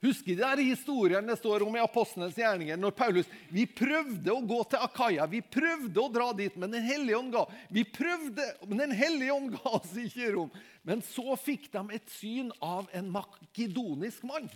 Husker 0.00 0.32
de 0.32 0.40
der 0.40 0.62
historien 0.64 1.26
det 1.28 1.36
står 1.36 1.60
om 1.66 1.74
i 1.76 1.82
Apostlenes 1.82 2.38
gjerninger? 2.38 2.78
når 2.80 2.94
Paulus, 2.96 3.26
Vi 3.52 3.66
prøvde 3.66 4.32
å 4.32 4.40
gå 4.40 4.62
til 4.64 4.80
Akaya, 4.80 5.26
vi 5.26 5.42
prøvde 5.42 6.00
å 6.00 6.12
dra 6.12 6.32
dit, 6.32 6.56
men 6.56 6.70
Den 6.70 6.82
hellige 6.82 7.18
ånd 7.18 7.32
ga 7.32 7.44
vi 7.68 7.84
prøvde, 7.84 8.46
men 8.66 8.78
den 8.78 8.96
hellige 8.96 9.34
ånd 9.34 9.52
ga 9.58 9.74
oss 9.76 9.92
ikke 9.92 10.32
rom. 10.32 10.50
Men 10.82 11.04
så 11.04 11.36
fikk 11.36 11.68
de 11.72 11.84
et 11.92 12.08
syn 12.08 12.48
av 12.64 12.88
en 12.96 13.10
makedonisk 13.12 14.24
mann. 14.24 14.48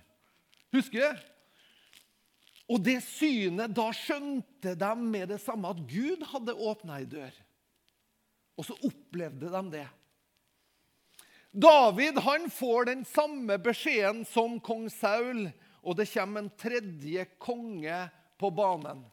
Husker 0.72 1.12
du? 1.12 1.30
Og 2.72 2.80
det 2.80 3.02
synet, 3.04 3.74
da 3.76 3.90
skjønte 3.92 4.72
de 4.80 4.92
med 4.96 5.28
det 5.28 5.42
samme 5.44 5.68
at 5.68 5.82
Gud 5.84 6.24
hadde 6.30 6.56
åpna 6.56 7.02
ei 7.02 7.04
dør. 7.04 7.34
Og 8.56 8.64
så 8.64 8.76
opplevde 8.86 9.50
de 9.52 9.62
det. 9.76 9.88
David 11.54 12.18
han 12.18 12.48
får 12.50 12.84
den 12.84 13.04
samme 13.06 13.58
beskjeden 13.62 14.24
som 14.26 14.56
kong 14.60 14.88
Saul, 14.90 15.46
og 15.86 15.96
det 16.00 16.08
kommer 16.10 16.42
en 16.42 16.54
tredje 16.58 17.26
konge 17.38 17.98
på 18.42 18.50
banen. 18.50 19.04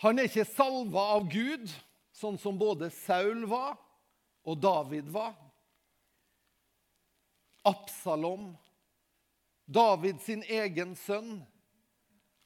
Han 0.00 0.16
er 0.16 0.30
ikke 0.30 0.46
salva 0.48 1.02
av 1.18 1.26
Gud, 1.28 1.68
sånn 2.16 2.38
som 2.40 2.56
både 2.56 2.88
Saul 3.04 3.44
var 3.50 3.76
og 4.46 4.56
David 4.62 5.10
var. 5.12 5.34
Absalom 7.66 8.54
David 9.66 10.20
sin 10.22 10.44
egen 10.46 10.94
sønn 10.96 11.40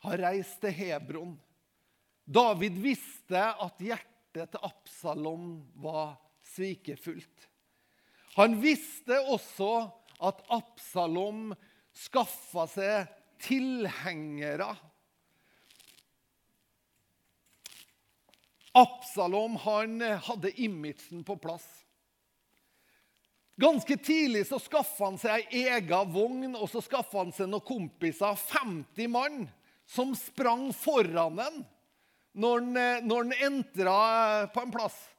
har 0.01 0.23
reist 0.25 0.57
til 0.63 0.73
Hebron. 0.73 1.35
David 2.25 2.79
visste 2.81 3.43
at 3.61 3.83
hjertet 3.85 4.55
til 4.55 4.65
Absalom 4.65 5.61
var 5.79 6.17
svikefullt. 6.55 7.49
Han 8.39 8.61
visste 8.63 9.19
også 9.33 9.91
at 10.23 10.43
Absalom 10.53 11.51
skaffa 11.97 12.67
seg 12.71 13.11
tilhengere. 13.43 14.71
Absalom 18.79 19.57
han 19.65 19.99
hadde 20.29 20.53
imagen 20.63 21.25
på 21.27 21.37
plass. 21.43 21.67
Ganske 23.61 23.97
tidlig 23.97 24.47
så 24.49 24.61
skaffa 24.63 25.11
han 25.11 25.19
seg 25.21 25.51
ei 25.51 25.67
ega 25.75 26.05
vogn 26.09 26.55
og 26.55 26.69
så 26.71 26.81
skaffa 26.85 27.25
han 27.25 27.35
seg 27.35 27.51
noen 27.51 27.67
kompiser, 27.67 28.39
50 28.39 29.11
mann, 29.13 29.43
som 29.85 30.15
sprang 30.17 30.71
foran 30.73 31.37
den 31.43 31.61
når 32.41 32.61
han, 33.11 33.33
eh, 33.33 33.47
entra 33.47 34.47
på 34.55 34.63
en 34.63 34.71
plass. 34.71 35.10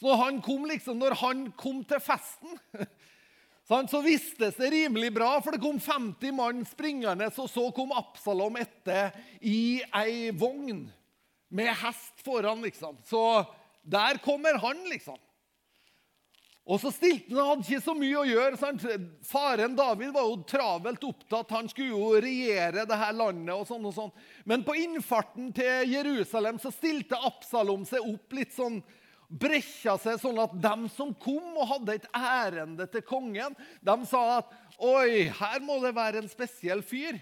Så 0.00 0.08
når 0.08 0.16
han 0.16 0.40
kom, 0.40 0.64
liksom, 0.64 0.96
når 0.96 1.14
han 1.20 1.40
kom 1.60 1.82
til 1.84 2.00
festen, 2.00 2.56
så 3.92 4.00
vistes 4.00 4.56
det 4.56 4.70
rimelig 4.72 5.10
bra, 5.12 5.34
for 5.44 5.52
det 5.52 5.60
kom 5.60 5.76
50 5.76 6.32
mann 6.32 6.62
springende, 6.64 7.28
og 7.36 7.50
så 7.52 7.66
kom 7.76 7.92
Absalom 7.92 8.56
etter 8.62 9.12
i 9.44 9.82
ei 10.00 10.30
vogn 10.32 10.86
med 11.52 11.74
hest 11.82 12.24
foran, 12.24 12.62
liksom. 12.64 12.96
Så 13.04 13.44
der 13.84 14.22
kommer 14.24 14.56
han, 14.62 14.80
liksom. 14.88 15.20
Og 16.70 16.78
så 16.80 16.92
stilte 16.94 17.34
han, 17.34 17.48
hadde 17.50 17.66
ikke 17.66 17.82
så 17.82 17.94
mye 17.98 18.20
å 18.20 18.28
gjøre. 18.28 18.58
Sant? 18.60 18.84
Faren 19.26 19.74
David 19.76 20.14
var 20.14 20.28
jo 20.28 20.36
travelt 20.48 21.04
opptatt. 21.08 21.52
Han 21.56 21.68
skulle 21.68 21.96
jo 21.96 22.20
regjere 22.22 22.86
det 22.86 22.98
her 23.00 23.16
landet. 23.16 23.52
og 23.56 23.66
sånn 23.66 23.88
og 23.88 23.96
sånn. 23.96 24.12
Men 24.46 24.64
på 24.64 24.76
innfarten 24.78 25.50
til 25.56 25.90
Jerusalem 25.90 26.60
så 26.62 26.70
stilte 26.72 27.18
Absalom 27.26 27.84
seg 27.88 28.06
opp 28.06 28.38
litt 28.38 28.54
sånn 28.54 28.78
brekka 29.30 29.94
seg 30.02 30.18
sånn 30.18 30.40
at 30.42 30.56
de 30.58 30.90
som 30.94 31.12
kom 31.14 31.54
og 31.54 31.68
hadde 31.70 31.96
et 31.98 32.08
ærende 32.16 32.86
til 32.90 33.04
kongen, 33.06 33.54
de 33.80 33.96
sa 34.10 34.24
at 34.40 34.58
Oi, 34.80 35.28
her 35.28 35.60
må 35.60 35.76
det 35.82 35.92
være 35.92 36.22
en 36.22 36.30
spesiell 36.30 36.80
fyr. 36.80 37.18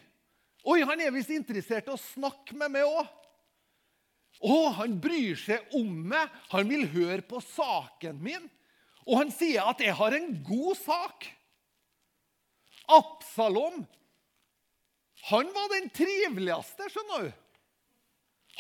Oi, 0.62 0.78
han 0.86 1.00
er 1.02 1.10
visst 1.10 1.32
interessert 1.34 1.88
i 1.88 1.94
å 1.94 1.98
snakke 1.98 2.54
med 2.54 2.70
meg 2.76 2.86
òg. 2.86 3.08
Å, 4.46 4.58
han 4.78 4.94
bryr 5.02 5.34
seg 5.40 5.74
om 5.74 5.90
meg. 6.12 6.30
Han 6.52 6.70
vil 6.70 6.86
høre 6.92 7.24
på 7.26 7.40
saken 7.42 8.20
min. 8.22 8.46
Og 9.08 9.24
han 9.24 9.32
sier 9.34 9.66
at 9.66 9.80
'jeg 9.82 9.96
har 9.98 10.14
en 10.14 10.30
god 10.46 10.76
sak'. 10.78 11.26
Absalom 12.88 13.82
han 15.28 15.50
var 15.52 15.68
den 15.74 15.90
triveligste, 15.90 16.86
skjønner 16.92 17.26
du. 17.26 17.32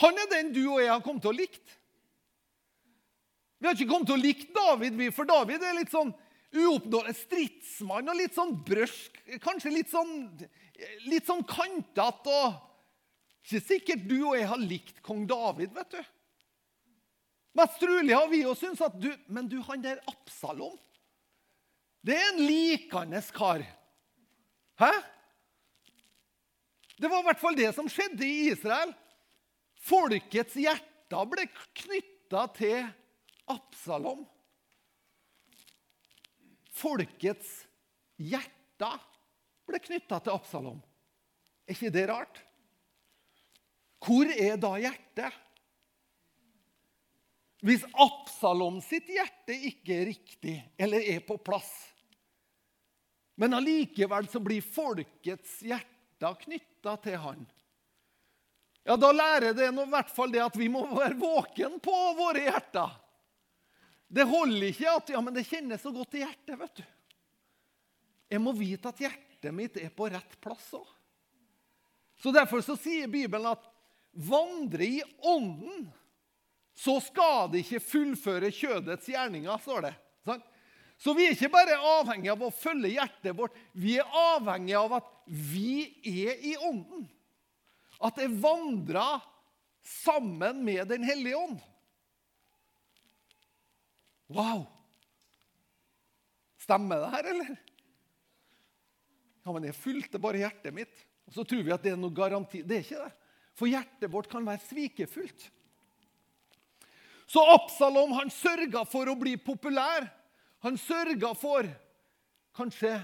Han 0.02 0.18
er 0.18 0.30
den 0.30 0.52
du 0.52 0.64
og 0.66 0.80
jeg 0.82 0.90
har 0.90 1.04
kommet 1.04 1.22
til 1.22 1.32
å 1.32 1.38
likt. 1.38 1.77
Vi 3.58 3.66
har 3.66 3.74
ikke 3.74 3.90
kommet 3.90 4.08
til 4.10 4.18
å 4.18 4.22
like 4.22 4.48
David, 4.54 5.00
for 5.14 5.28
David 5.28 5.64
er 5.66 5.78
litt 5.80 5.90
sånn 5.90 6.12
uoppnåelig 6.54 7.14
stridsmann 7.18 8.08
og 8.08 8.18
litt 8.20 8.36
sånn 8.36 8.54
brøsk. 8.64 9.18
Kanskje 9.44 9.74
litt 9.74 9.90
sånn, 9.92 10.12
litt 11.10 11.26
sånn 11.28 11.42
kantete. 11.48 12.36
og 12.38 13.42
Ikke 13.44 13.64
sikkert 13.64 14.06
du 14.08 14.20
og 14.20 14.36
jeg 14.38 14.48
har 14.50 14.62
likt 14.62 15.02
kong 15.04 15.26
David, 15.28 15.74
vet 15.76 15.98
du. 15.98 16.00
Mest 17.58 17.80
trolig 17.82 18.14
har 18.14 18.28
vi 18.30 18.44
jo 18.44 18.54
syntes 18.54 18.84
at 18.86 18.96
du, 19.00 19.08
Men 19.26 19.48
du, 19.50 19.56
han 19.66 19.82
der 19.82 19.98
Absalom 20.06 20.76
Det 22.06 22.14
er 22.14 22.28
en 22.28 22.44
likende 22.44 23.22
kar. 23.34 23.64
Hæ? 24.78 24.92
Det 26.98 27.10
var 27.10 27.22
i 27.22 27.26
hvert 27.28 27.42
fall 27.42 27.58
det 27.58 27.72
som 27.74 27.88
skjedde 27.90 28.26
i 28.26 28.48
Israel. 28.52 28.92
Folkets 29.88 30.54
hjerter 30.58 31.28
ble 31.30 31.46
knytta 31.78 32.46
til 32.54 32.86
Absalom. 33.48 34.24
Folkets 36.78 37.50
hjerter 38.20 39.00
ble 39.68 39.80
knytta 39.82 40.20
til 40.22 40.36
Absalom. 40.36 40.78
Er 41.66 41.76
ikke 41.76 41.92
det 41.92 42.06
rart? 42.10 42.40
Hvor 44.04 44.30
er 44.30 44.56
da 44.60 44.72
hjertet? 44.80 45.44
Hvis 47.66 47.82
Absalom 47.98 48.78
sitt 48.84 49.08
hjerte 49.10 49.56
ikke 49.72 49.96
er 49.96 50.10
riktig 50.12 50.56
eller 50.78 51.02
er 51.02 51.24
på 51.26 51.40
plass, 51.42 51.72
men 53.38 53.54
allikevel 53.54 54.28
så 54.30 54.40
blir 54.42 54.62
folkets 54.62 55.58
hjerter 55.66 56.38
knytta 56.44 56.94
til 57.02 57.18
han, 57.22 57.42
ja, 58.86 58.96
da 58.96 59.10
lærer 59.12 59.52
det 59.52 59.66
i 59.68 59.90
hvert 59.90 60.10
fall 60.14 60.30
det 60.32 60.40
at 60.40 60.54
vi 60.56 60.70
må 60.72 60.86
være 60.86 61.18
våken 61.18 61.76
på 61.82 61.96
våre 62.16 62.46
hjerter. 62.46 62.94
Det 64.08 64.24
holder 64.24 64.70
ikke 64.70 64.92
at 64.96 65.10
ja, 65.12 65.20
men 65.20 65.36
det 65.36 65.46
kjennes 65.48 65.82
så 65.84 65.92
godt 65.92 66.16
i 66.16 66.22
hjertet. 66.24 66.56
vet 66.58 66.80
du. 66.80 66.84
Jeg 68.28 68.40
må 68.44 68.52
vite 68.56 68.88
at 68.88 69.02
hjertet 69.04 69.54
mitt 69.54 69.76
er 69.80 69.92
på 69.94 70.08
rett 70.12 70.38
plass 70.40 70.70
òg. 70.76 70.88
Så 72.18 72.32
Derfor 72.34 72.64
så 72.64 72.74
sier 72.80 73.06
Bibelen 73.10 73.46
at 73.46 73.62
vandre 74.12 74.84
i 74.84 75.02
ånden 75.28 75.86
så 76.78 76.96
skal 77.02 77.50
det 77.52 77.64
ikke 77.64 77.82
fullføre 77.82 78.50
kjødets 78.54 79.08
gjerninger, 79.10 79.60
står 79.62 79.88
det. 79.88 79.94
Så 80.98 81.14
vi 81.14 81.28
er 81.28 81.34
ikke 81.34 81.50
bare 81.50 81.78
avhengig 82.00 82.30
av 82.32 82.42
å 82.42 82.54
følge 82.54 82.96
hjertet 82.96 83.36
vårt, 83.38 83.54
vi 83.70 83.96
er 84.02 84.18
avhengig 84.34 84.74
av 84.78 84.96
at 84.98 85.10
vi 85.26 85.86
er 86.02 86.38
i 86.42 86.56
ånden. 86.58 87.06
At 88.02 88.18
jeg 88.18 88.34
vandrer 88.42 89.22
sammen 89.82 90.64
med 90.66 90.88
Den 90.90 91.06
hellige 91.06 91.38
ånd. 91.38 91.58
Wow! 94.28 94.66
Stemmer 96.60 97.00
det 97.00 97.12
her, 97.14 97.30
eller? 97.32 97.54
Ja, 99.44 99.52
men 99.54 99.64
jeg 99.64 99.78
fulgte 99.78 100.20
bare 100.20 100.42
hjertet 100.42 100.74
mitt. 100.76 101.04
Og 101.28 101.36
så 101.36 101.44
tror 101.48 101.64
vi 101.64 101.72
at 101.72 101.84
det 101.84 101.94
er 101.94 102.00
noe 102.00 102.12
garanti. 102.12 102.60
Det 102.64 102.76
er 102.76 102.84
ikke 102.84 103.04
det. 103.06 103.14
For 103.58 103.70
hjertet 103.70 104.12
vårt 104.12 104.28
kan 104.30 104.44
være 104.46 104.64
svikefullt. 104.66 105.48
Så 107.28 107.42
Absalom 107.52 108.14
han 108.16 108.30
sørga 108.32 108.84
for 108.88 109.08
å 109.10 109.16
bli 109.18 109.34
populær. 109.40 110.06
Han 110.64 110.78
sørga 110.80 111.34
for 111.36 111.68
kanskje 112.56 112.94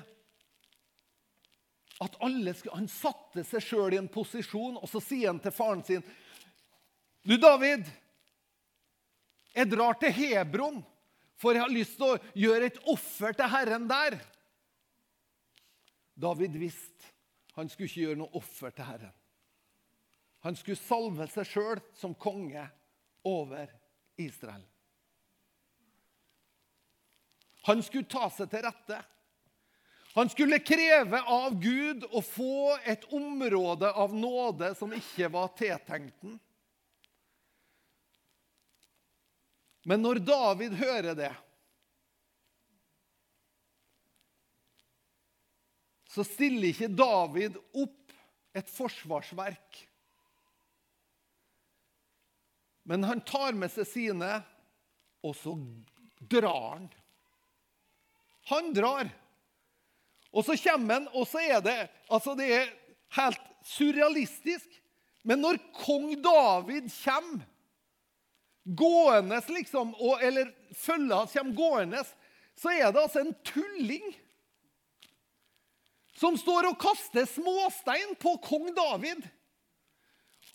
at 2.02 2.16
alle 2.26 2.54
skulle, 2.56 2.74
Han 2.74 2.88
satte 2.90 3.44
seg 3.46 3.62
sjøl 3.62 3.94
i 3.94 4.00
en 4.00 4.10
posisjon, 4.10 4.80
og 4.80 4.88
så 4.90 5.00
sier 5.04 5.30
han 5.30 5.38
til 5.40 5.54
faren 5.54 5.84
sin 5.87 6.02
Du, 7.24 7.37
David, 7.40 7.87
jeg 9.54 9.70
drar 9.70 9.94
til 10.00 10.12
Hebron, 10.12 10.82
for 11.44 11.57
jeg 11.57 11.64
har 11.66 11.72
lyst 11.72 11.98
til 12.00 12.14
å 12.14 12.20
gjøre 12.46 12.70
et 12.70 12.80
offer 12.90 13.37
til 13.37 13.52
Herren 13.52 13.88
der. 13.90 14.16
David 16.14 16.57
visste 16.57 17.12
han 17.54 17.68
skulle 17.70 17.87
ikke 17.87 18.02
gjøre 18.09 18.18
noe 18.18 18.35
offer 18.40 18.72
til 18.74 18.87
Herren. 18.88 19.12
Han 20.44 20.57
skulle 20.59 20.80
salve 20.80 21.26
seg 21.30 21.46
sjøl 21.48 21.80
som 21.96 22.16
konge 22.18 22.64
over 23.24 23.70
Israel. 24.20 24.64
Han 27.64 27.80
skulle 27.87 28.11
ta 28.11 28.26
seg 28.35 28.50
til 28.52 28.64
rette. 28.66 28.98
Han 30.14 30.28
skulle 30.30 30.61
kreve 30.62 31.22
av 31.30 31.54
Gud 31.62 32.04
å 32.11 32.20
få 32.22 32.74
et 32.85 33.07
område 33.14 33.88
av 33.88 34.12
nåde 34.14 34.74
som 34.78 34.92
ikke 34.94 35.30
var 35.33 35.54
tiltenkt 35.59 36.18
den. 36.22 36.37
Men 39.84 40.00
når 40.04 40.20
David 40.24 40.76
hører 40.80 41.16
det, 41.18 41.32
så 46.14 46.24
stiller 46.24 46.70
ikke 46.70 46.88
David 46.94 47.56
opp 47.74 48.14
et 48.54 48.70
forsvarsverk. 48.70 49.80
Men 52.84 53.04
han 53.08 53.22
tar 53.26 53.56
med 53.56 53.72
seg 53.72 53.88
sine, 53.88 54.30
og 55.24 55.34
så 55.36 55.56
drar 56.20 56.76
han. 56.76 56.88
Han 58.52 58.72
drar. 58.76 59.08
Og 60.34 60.44
så 60.46 60.56
kommer 60.60 61.00
han, 61.00 61.08
og 61.16 61.26
så 61.30 61.40
er 61.40 61.64
det 61.64 61.76
altså 62.12 62.34
det 62.38 62.50
er 62.52 62.72
helt 63.16 63.50
surrealistisk. 63.64 64.68
Men 65.24 65.40
når 65.40 65.60
kong 65.80 66.12
David 66.22 66.90
kommer 67.00 67.48
gående, 68.64 69.40
liksom, 69.48 69.94
og, 69.94 70.22
eller 70.22 70.50
følget 70.77 71.16
hans 71.18 71.33
kommer 71.33 71.57
gående, 71.57 72.05
så 72.57 72.72
er 72.72 72.92
det 72.92 73.03
altså 73.03 73.20
en 73.20 73.35
tulling 73.44 74.05
som 76.14 76.37
står 76.38 76.70
og 76.70 76.79
kaster 76.81 77.27
småstein 77.27 78.14
på 78.22 78.37
kong 78.44 78.70
David. 78.77 79.24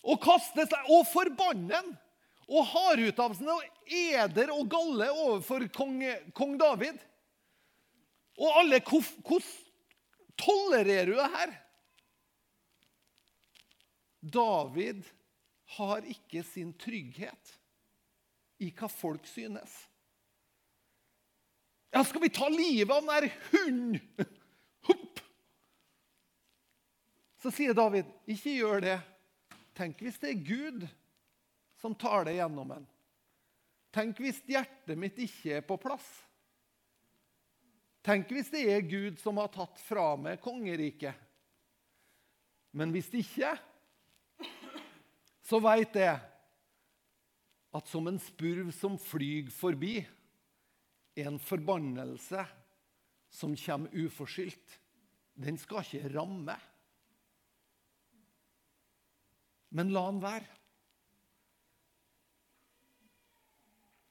Og 0.00 0.16
kaster 0.22 0.70
og 0.88 1.02
forbanner 1.10 1.76
ham 1.76 1.90
Og 2.48 2.64
har 2.66 2.98
ut 2.98 3.18
eder 3.86 4.50
og 4.50 4.70
galle 4.72 5.10
overfor 5.12 5.68
kong, 5.70 6.00
kong 6.34 6.56
David. 6.58 6.96
Og 8.40 8.56
alle 8.58 8.80
Hvordan 8.80 9.44
tolererer 10.40 11.06
du 11.06 11.14
det 11.14 11.28
her? 11.36 11.52
David 14.20 15.04
har 15.76 16.02
ikke 16.10 16.42
sin 16.42 16.72
trygghet 16.74 17.59
i 18.60 18.70
hva 18.76 18.88
folk 18.92 19.26
synes. 19.28 19.72
Ja, 21.90 22.04
skal 22.06 22.22
vi 22.22 22.30
ta 22.30 22.48
livet 22.52 22.92
av 22.94 23.02
den 23.02 23.10
der 23.10 23.32
hunden? 23.50 24.28
Hopp! 24.88 25.20
Så 27.42 27.50
sier 27.54 27.74
David, 27.74 28.08
ikke 28.30 28.54
gjør 28.54 28.84
det. 28.84 28.96
Tenk 29.76 30.02
hvis 30.04 30.20
det 30.22 30.34
er 30.34 30.44
Gud 30.44 30.86
som 31.80 31.96
tar 31.96 32.28
det 32.28 32.36
gjennom 32.36 32.76
en. 32.76 32.86
Tenk 33.90 34.20
hvis 34.22 34.42
hjertet 34.46 34.98
mitt 34.98 35.18
ikke 35.18 35.56
er 35.58 35.64
på 35.66 35.78
plass. 35.80 36.06
Tenk 38.06 38.30
hvis 38.32 38.52
det 38.52 38.62
er 38.70 38.86
Gud 38.86 39.18
som 39.20 39.40
har 39.40 39.50
tatt 39.52 39.80
fra 39.82 40.12
meg 40.20 40.40
kongeriket. 40.44 41.16
Men 42.76 42.92
hvis 42.94 43.10
det 43.10 43.24
ikke, 43.24 43.50
så 45.42 45.58
veit 45.58 45.96
jeg 45.98 46.29
at 47.72 47.88
som 47.88 48.08
en 48.10 48.18
spurv 48.18 48.70
som 48.74 48.96
flyr 48.98 49.50
forbi, 49.54 50.00
en 51.20 51.38
forbannelse 51.42 52.44
som 53.30 53.54
kommer 53.56 53.94
uforskyldt. 53.94 54.78
Den 55.40 55.58
skal 55.58 55.84
ikke 55.84 56.10
ramme. 56.14 56.56
Men 59.70 59.92
la 59.94 60.02
han 60.08 60.18
være. 60.22 60.48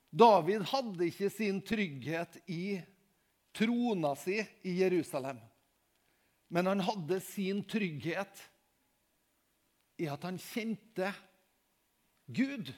David 0.10 0.64
hadde 0.72 1.06
ikke 1.06 1.30
sin 1.30 1.60
trygghet 1.62 2.40
i 2.50 2.80
trona 3.54 4.16
si 4.18 4.40
i 4.66 4.80
Jerusalem. 4.80 5.38
Men 6.50 6.72
han 6.72 6.82
hadde 6.82 7.20
sin 7.22 7.62
trygghet 7.70 8.42
i 10.02 10.08
at 10.10 10.24
han 10.26 10.40
kjente 10.42 11.12
Gud. 12.26 12.72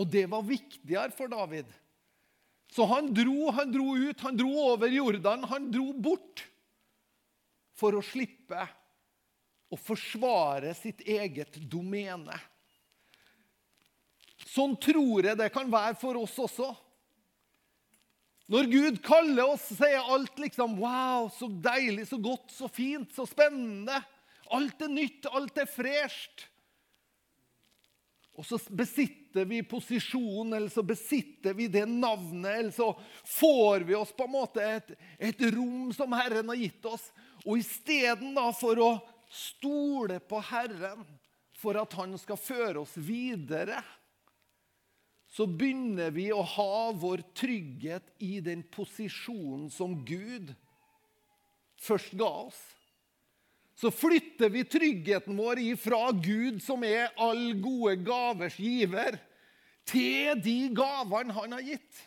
Og 0.00 0.08
det 0.10 0.24
var 0.30 0.46
viktigere 0.46 1.14
for 1.14 1.30
David. 1.30 1.68
Så 2.74 2.86
han 2.90 3.12
dro, 3.14 3.50
han 3.54 3.70
dro 3.70 3.92
ut, 3.94 4.20
han 4.24 4.38
dro 4.38 4.50
over 4.72 4.90
Jordan, 4.90 5.44
han 5.46 5.68
dro 5.70 5.92
bort 5.92 6.42
for 7.78 7.94
å 7.94 8.02
slippe 8.02 8.64
å 9.70 9.78
forsvare 9.78 10.74
sitt 10.78 11.04
eget 11.06 11.58
domene. 11.70 12.34
Sånn 14.54 14.74
tror 14.78 15.26
jeg 15.26 15.38
det 15.38 15.50
kan 15.54 15.70
være 15.70 15.96
for 15.98 16.18
oss 16.20 16.34
også. 16.38 16.72
Når 18.50 18.66
Gud 18.68 18.98
kaller 19.06 19.54
oss, 19.54 19.70
så 19.72 19.86
er 19.88 20.10
alt 20.12 20.38
liksom 20.38 20.76
Wow, 20.82 21.30
så 21.32 21.48
deilig, 21.48 22.08
så 22.10 22.18
godt, 22.20 22.50
så 22.52 22.68
fint, 22.68 23.14
så 23.16 23.24
spennende. 23.26 24.02
Alt 24.52 24.82
er 24.84 24.92
nytt, 24.92 25.30
alt 25.32 25.56
er 25.62 25.70
fresht. 25.70 26.44
Og 28.34 28.46
så 28.46 28.58
besitter 28.74 29.46
vi 29.46 29.60
posisjonen, 29.62 30.56
eller 30.56 30.72
så 30.72 30.82
besitter 30.82 31.54
vi 31.54 31.68
det 31.70 31.84
navnet, 31.86 32.50
eller 32.50 32.74
så 32.74 32.88
får 33.24 33.86
vi 33.86 33.94
oss 33.94 34.10
på 34.16 34.26
en 34.26 34.34
måte 34.34 34.64
et, 34.64 34.94
et 35.18 35.44
rom 35.54 35.92
som 35.94 36.14
Herren 36.18 36.50
har 36.50 36.58
gitt 36.58 36.88
oss. 36.90 37.04
Og 37.44 37.60
isteden 37.62 38.34
for 38.58 38.80
å 38.82 38.90
stole 39.30 40.18
på 40.18 40.42
Herren 40.50 41.06
for 41.58 41.78
at 41.78 41.94
han 41.96 42.18
skal 42.18 42.40
føre 42.40 42.82
oss 42.82 42.96
videre, 42.98 43.78
så 45.34 45.46
begynner 45.50 46.12
vi 46.14 46.28
å 46.30 46.42
ha 46.46 46.92
vår 46.94 47.24
trygghet 47.34 48.12
i 48.22 48.38
den 48.44 48.62
posisjonen 48.70 49.66
som 49.72 49.96
Gud 50.06 50.52
først 51.82 52.14
ga 52.18 52.28
oss. 52.44 52.60
Så 53.74 53.90
flytter 53.90 54.52
vi 54.54 54.64
tryggheten 54.64 55.36
vår 55.36 55.58
ifra 55.58 56.12
Gud, 56.12 56.62
som 56.62 56.84
er 56.86 57.10
all 57.18 57.52
gode 57.58 57.96
gavers 58.06 58.58
giver, 58.58 59.18
til 59.84 60.38
de 60.40 60.58
gavene 60.72 61.34
han 61.34 61.56
har 61.56 61.64
gitt. 61.66 62.02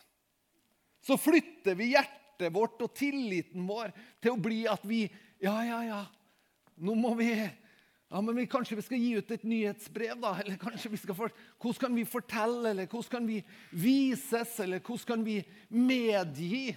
Så 1.04 1.18
flytter 1.20 1.76
vi 1.78 1.92
hjertet 1.92 2.54
vårt 2.56 2.82
og 2.82 2.96
tilliten 2.96 3.68
vår 3.68 3.92
til 4.24 4.34
å 4.34 4.42
bli 4.42 4.66
at 4.70 4.84
vi 4.88 5.06
Ja, 5.44 5.60
ja, 5.62 5.84
ja. 5.86 6.00
Nå 6.82 6.96
må 6.98 7.12
vi 7.20 7.30
ja, 8.08 8.22
men 8.22 8.36
vi, 8.36 8.48
Kanskje 8.50 8.80
vi 8.80 8.86
skal 8.86 9.04
gi 9.04 9.12
ut 9.20 9.32
et 9.36 9.46
nyhetsbrev, 9.46 10.16
da? 10.24 10.34
Eller 10.42 10.58
kanskje 10.62 10.92
vi 10.94 11.00
skal 11.02 11.18
for, 11.18 11.34
Hvordan 11.60 11.82
kan 11.84 11.96
vi 12.00 12.08
fortelle, 12.08 12.72
eller 12.72 12.88
hvordan 12.88 13.12
kan 13.12 13.28
vi 13.28 13.42
vises, 13.76 14.56
eller 14.64 14.80
hvordan 14.80 15.08
kan 15.12 15.26
vi 15.28 15.42
medgi? 15.70 16.72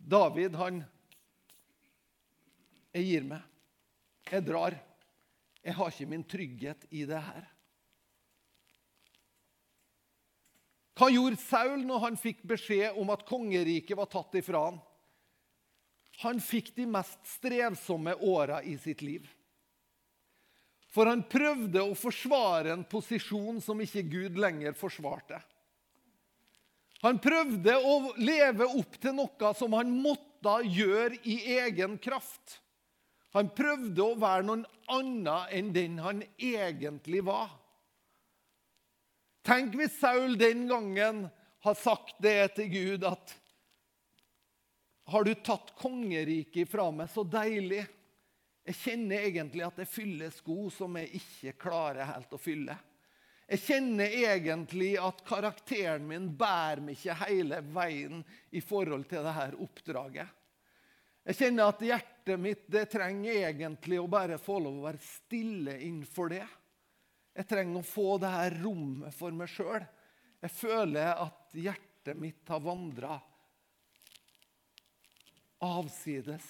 David, 0.00 0.56
han 0.56 0.82
Jeg 2.94 3.06
gir 3.06 3.26
meg. 3.26 3.42
Jeg 4.30 4.46
drar. 4.46 4.76
Jeg 5.60 5.76
har 5.76 5.92
ikke 5.92 6.10
min 6.10 6.26
trygghet 6.26 6.86
i 6.90 7.04
det 7.08 7.20
her. 7.20 7.48
Hva 11.00 11.08
gjorde 11.08 11.40
Saul 11.40 11.84
når 11.88 12.02
han 12.02 12.16
fikk 12.20 12.42
beskjed 12.48 12.98
om 13.00 13.12
at 13.12 13.24
kongeriket 13.28 13.96
var 13.96 14.08
tatt 14.12 14.34
ifra 14.36 14.66
han? 14.66 14.80
Han 16.20 16.40
fikk 16.44 16.74
de 16.76 16.84
mest 16.90 17.20
strevsomme 17.38 18.18
åra 18.28 18.58
i 18.62 18.74
sitt 18.80 19.00
liv. 19.00 19.24
For 20.90 21.08
han 21.08 21.22
prøvde 21.30 21.80
å 21.86 21.96
forsvare 21.96 22.74
en 22.74 22.84
posisjon 22.84 23.62
som 23.64 23.80
ikke 23.80 24.02
Gud 24.10 24.36
lenger 24.42 24.74
forsvarte. 24.76 25.38
Han 27.00 27.20
prøvde 27.22 27.76
å 27.78 27.94
leve 28.20 28.66
opp 28.76 28.98
til 29.00 29.14
noe 29.16 29.52
som 29.56 29.72
han 29.78 29.92
måtte 30.02 30.58
gjøre 30.66 31.22
i 31.24 31.38
egen 31.62 31.96
kraft. 32.02 32.58
Han 33.36 33.50
prøvde 33.54 34.02
å 34.02 34.18
være 34.18 34.46
noen 34.46 34.64
annen 34.90 35.52
enn 35.54 35.70
den 35.74 35.98
han 36.02 36.22
egentlig 36.36 37.22
var. 37.26 37.52
Tenk 39.46 39.76
hvis 39.78 40.00
Saul 40.00 40.34
den 40.38 40.66
gangen 40.68 41.28
har 41.64 41.76
sagt 41.78 42.18
det 42.22 42.56
til 42.56 42.72
Gud 42.72 43.06
at 43.08 43.36
har 45.10 45.24
du 45.26 45.32
tatt 45.42 45.72
kongeriket 45.78 46.68
ifra 46.68 46.86
meg? 46.94 47.08
Så 47.10 47.24
deilig. 47.26 47.82
Jeg 48.66 48.76
kjenner 48.78 49.24
egentlig 49.26 49.64
at 49.66 49.80
jeg 49.82 49.90
fyller 49.90 50.30
sko 50.34 50.68
som 50.70 50.94
jeg 51.00 51.18
ikke 51.18 51.56
klarer 51.64 52.06
helt 52.12 52.36
å 52.36 52.38
fylle. 52.38 52.76
Jeg 53.50 53.64
kjenner 53.64 54.12
egentlig 54.14 54.92
at 55.02 55.24
karakteren 55.26 56.04
min 56.06 56.28
bærer 56.38 56.84
meg 56.84 57.00
ikke 57.00 57.16
hele 57.24 57.58
veien 57.74 58.20
i 58.54 58.62
forhold 58.62 59.08
til 59.10 59.26
dette 59.26 59.58
oppdraget. 59.64 60.28
Jeg 61.28 61.36
kjenner 61.36 61.68
at 61.68 61.82
hjertet 61.84 62.40
mitt 62.40 62.64
det 62.72 62.86
trenger 62.92 63.42
egentlig 63.44 63.98
å 64.00 64.08
bare 64.10 64.38
få 64.40 64.58
lov 64.62 64.80
å 64.80 64.86
være 64.88 65.02
stille 65.04 65.76
innenfor 65.78 66.32
det. 66.32 66.46
Jeg 67.36 67.48
trenger 67.50 67.80
å 67.80 67.86
få 67.86 68.14
det 68.22 68.30
her 68.32 68.56
rommet 68.62 69.14
for 69.16 69.34
meg 69.36 69.50
sjøl. 69.52 69.84
Jeg 70.40 70.56
føler 70.56 71.12
at 71.12 71.56
hjertet 71.56 72.16
mitt 72.18 72.48
har 72.48 72.62
vandra 72.64 73.18
avsides. 75.60 76.48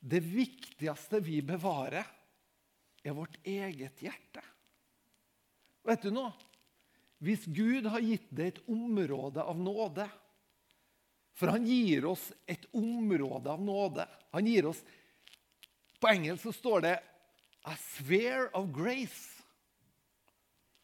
Det 0.00 0.22
viktigste 0.24 1.20
vi 1.20 1.42
bevarer, 1.44 2.06
er 3.04 3.16
vårt 3.16 3.36
eget 3.48 4.00
hjerte. 4.04 4.42
Vet 5.88 6.02
du 6.04 6.10
noe? 6.12 6.32
Hvis 7.20 7.44
Gud 7.48 7.88
har 7.88 8.00
gitt 8.04 8.28
deg 8.32 8.50
et 8.50 8.60
område 8.68 9.44
av 9.44 9.56
nåde 9.60 10.04
For 11.40 11.48
han 11.54 11.64
gir 11.64 12.04
oss 12.04 12.32
et 12.44 12.66
område 12.76 13.48
av 13.50 13.62
nåde. 13.64 14.04
Han 14.30 14.46
gir 14.46 14.66
oss 14.66 14.82
På 16.00 16.08
engelsk 16.08 16.42
så 16.42 16.52
står 16.52 16.80
det 16.80 17.00
'a 17.64 17.76
sphere 17.76 18.48
of 18.56 18.68
grace'. 18.68 19.42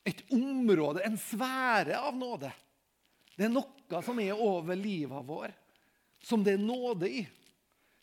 Et 0.05 0.23
område, 0.31 1.01
en 1.05 1.17
sfære 1.17 1.97
av 1.99 2.17
nåde. 2.17 2.53
Det 3.37 3.45
er 3.45 3.49
noe 3.49 4.03
som 4.03 4.21
er 4.21 4.33
over 4.33 4.77
livet 4.77 5.25
vår, 5.27 5.53
som 6.21 6.45
det 6.45 6.53
er 6.53 6.59
nåde 6.63 7.09
i. 7.09 7.27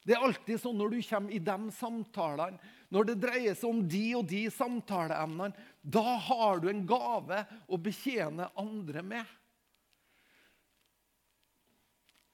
Det 0.04 0.16
er 0.16 0.26
alltid 0.26 0.60
sånn 0.60 0.78
når 0.78 0.90
du 0.90 1.02
kommer 1.02 1.32
i 1.32 1.40
de 1.40 1.72
samtalene, 1.72 2.60
når 2.90 3.04
det 3.06 3.22
dreier 3.22 3.56
seg 3.56 3.70
om 3.70 3.88
de 3.88 4.16
og 4.16 4.26
de 4.28 4.50
samtaleemnene, 4.52 5.54
da 5.82 6.18
har 6.18 6.60
du 6.60 6.70
en 6.70 6.86
gave 6.86 7.46
å 7.68 7.78
betjene 7.78 8.50
andre 8.58 9.02
med. 9.02 9.26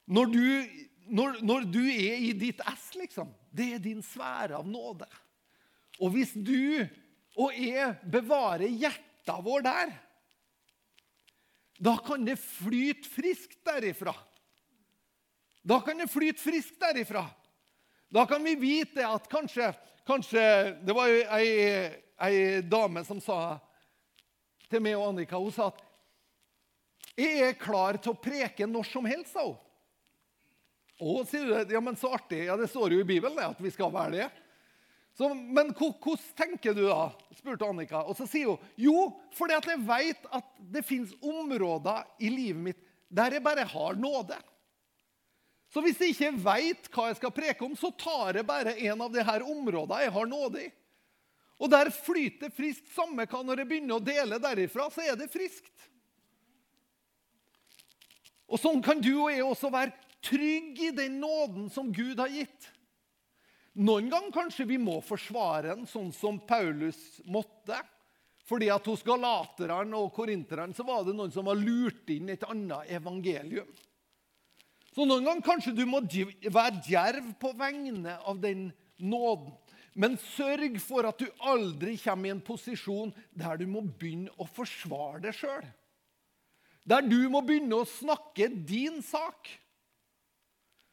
Når 0.10 0.32
du, 0.34 0.46
når, 1.14 1.42
når 1.46 1.68
du 1.70 1.84
er 1.86 2.24
i 2.26 2.32
ditt 2.34 2.62
ess, 2.66 2.88
liksom, 2.98 3.30
det 3.54 3.74
er 3.76 3.84
din 3.84 4.02
sfære 4.06 4.58
av 4.58 4.68
nåde. 4.68 5.06
Og 6.00 6.16
hvis 6.16 6.34
du 6.34 6.82
og 7.40 7.54
jeg 7.56 7.94
bevarer 8.10 8.68
hjertet 8.68 9.44
vår 9.46 9.64
der, 9.68 9.92
da 11.80 11.94
kan 12.04 12.26
det 12.28 12.40
flyte 12.42 13.08
friskt 13.08 13.62
derifra. 13.68 14.16
Da 15.64 15.78
kan 15.86 16.02
det 16.02 16.10
flyte 16.12 16.42
friskt 16.42 16.80
derifra. 16.82 17.24
Da 18.10 18.26
kan 18.28 18.44
vi 18.44 18.58
vite 18.60 19.06
at 19.06 19.30
kanskje, 19.30 19.70
kanskje 20.08 20.42
Det 20.82 20.94
var 20.98 21.08
jo 21.12 21.20
ei, 21.38 21.50
ei, 22.26 22.62
dame 22.66 23.04
som 23.06 23.22
sa 23.22 23.60
til 24.70 24.82
meg 24.82 24.98
og 24.98 25.12
Annika 25.12 25.38
Hun 25.38 25.54
sa 25.54 25.70
at 25.70 25.86
'Jeg 27.20 27.50
er 27.50 27.54
klar 27.60 27.98
til 27.98 28.14
å 28.14 28.22
preke 28.22 28.66
når 28.66 28.86
som 28.88 29.06
helst', 29.06 29.34
sa 29.34 29.44
hun. 29.44 29.58
Å, 31.00 31.24
sier 31.28 31.48
du 31.48 31.74
Ja, 31.74 31.82
men 31.82 31.98
så 32.00 32.12
artig. 32.14 32.44
Ja, 32.50 32.58
Det 32.60 32.68
står 32.68 32.96
jo 32.96 33.02
i 33.04 33.08
Bibelen 33.08 33.40
at 33.44 33.60
vi 33.64 33.72
skal 33.72 33.92
være 33.94 34.16
det. 34.18 34.30
Så, 35.16 35.28
men 35.34 35.74
hvordan 35.76 36.20
tenker 36.38 36.76
du 36.76 36.86
da? 36.88 37.10
spurte 37.36 37.68
Annika. 37.68 38.04
Og 38.08 38.16
så 38.20 38.28
sier 38.28 38.52
hun 38.52 38.70
jo, 38.80 39.10
fordi 39.36 39.56
at 39.58 39.68
jeg 39.68 39.82
vet 39.88 40.30
at 40.36 40.48
det 40.60 40.86
fins 40.88 41.12
områder 41.20 42.06
i 42.24 42.32
livet 42.32 42.64
mitt 42.70 42.86
der 43.10 43.36
jeg 43.36 43.44
bare 43.44 43.66
har 43.66 43.96
nåde. 43.98 44.38
Så 45.74 45.82
hvis 45.86 46.00
jeg 46.02 46.14
ikke 46.14 46.32
veit 46.44 46.90
hva 46.94 47.08
jeg 47.10 47.18
skal 47.20 47.34
preke 47.34 47.66
om, 47.66 47.76
så 47.78 47.90
tar 47.98 48.38
jeg 48.38 48.46
bare 48.46 48.76
en 48.90 49.02
av 49.06 49.14
de 49.14 49.24
her 49.26 49.46
områdene 49.46 50.04
jeg 50.06 50.14
har 50.14 50.30
nåde 50.30 50.66
i. 50.66 50.70
Og 51.60 51.72
der 51.72 51.92
flyter 51.92 52.54
friskt. 52.56 52.88
Samme 52.96 53.26
hva 53.28 53.42
når 53.44 53.64
jeg 53.64 53.70
begynner 53.70 53.98
å 54.00 54.04
dele 54.04 54.40
derifra, 54.42 54.88
så 54.94 55.04
er 55.04 55.18
det 55.20 55.28
friskt. 55.34 55.74
Og 58.50 58.62
sånn 58.62 58.82
kan 58.82 59.02
du 59.02 59.12
og 59.14 59.34
jeg 59.34 59.46
også 59.46 59.70
være 59.74 59.94
trygg 60.26 60.80
i 60.84 60.92
den 60.96 61.20
nåden 61.22 61.70
som 61.70 61.92
Gud 61.94 62.20
har 62.20 62.32
gitt. 62.34 62.70
Noen 63.80 64.10
ganger 64.12 64.34
kanskje 64.36 64.68
vi 64.68 64.80
må 64.82 64.98
forsvare 65.06 65.76
den, 65.76 65.86
sånn 65.88 66.12
som 66.16 66.42
Paulus 66.44 67.00
måtte. 67.30 67.78
Fordi 68.50 68.72
at 68.74 68.88
hos 68.90 69.06
galaterne 69.06 69.96
og 70.00 70.12
korinterne 70.16 70.74
så 70.76 70.84
var 70.88 71.06
det 71.06 71.14
noen 71.16 71.32
som 71.32 71.46
var 71.48 71.60
lurt 71.60 72.10
inn 72.10 72.32
et 72.34 72.44
annet 72.50 72.90
evangelium. 72.98 73.70
Så 74.96 75.06
noen 75.06 75.28
ganger 75.28 75.46
kanskje 75.46 75.76
du 75.78 75.86
må 75.88 76.02
være 76.02 76.82
djerv 76.88 77.30
på 77.40 77.54
vegne 77.60 78.18
av 78.26 78.42
den 78.42 78.72
nåden. 78.98 79.54
Men 80.00 80.18
sørg 80.36 80.78
for 80.82 81.08
at 81.10 81.22
du 81.22 81.28
aldri 81.50 81.96
kommer 82.00 82.30
i 82.30 82.34
en 82.34 82.44
posisjon 82.46 83.14
der 83.38 83.60
du 83.60 83.66
må 83.70 83.84
begynne 83.84 84.34
å 84.40 84.48
forsvare 84.50 85.22
deg 85.24 85.36
sjøl. 85.36 85.66
Der 86.90 87.06
du 87.06 87.20
må 87.30 87.42
begynne 87.46 87.82
å 87.82 87.88
snakke 87.90 88.50
din 88.50 89.02
sak. 89.06 89.50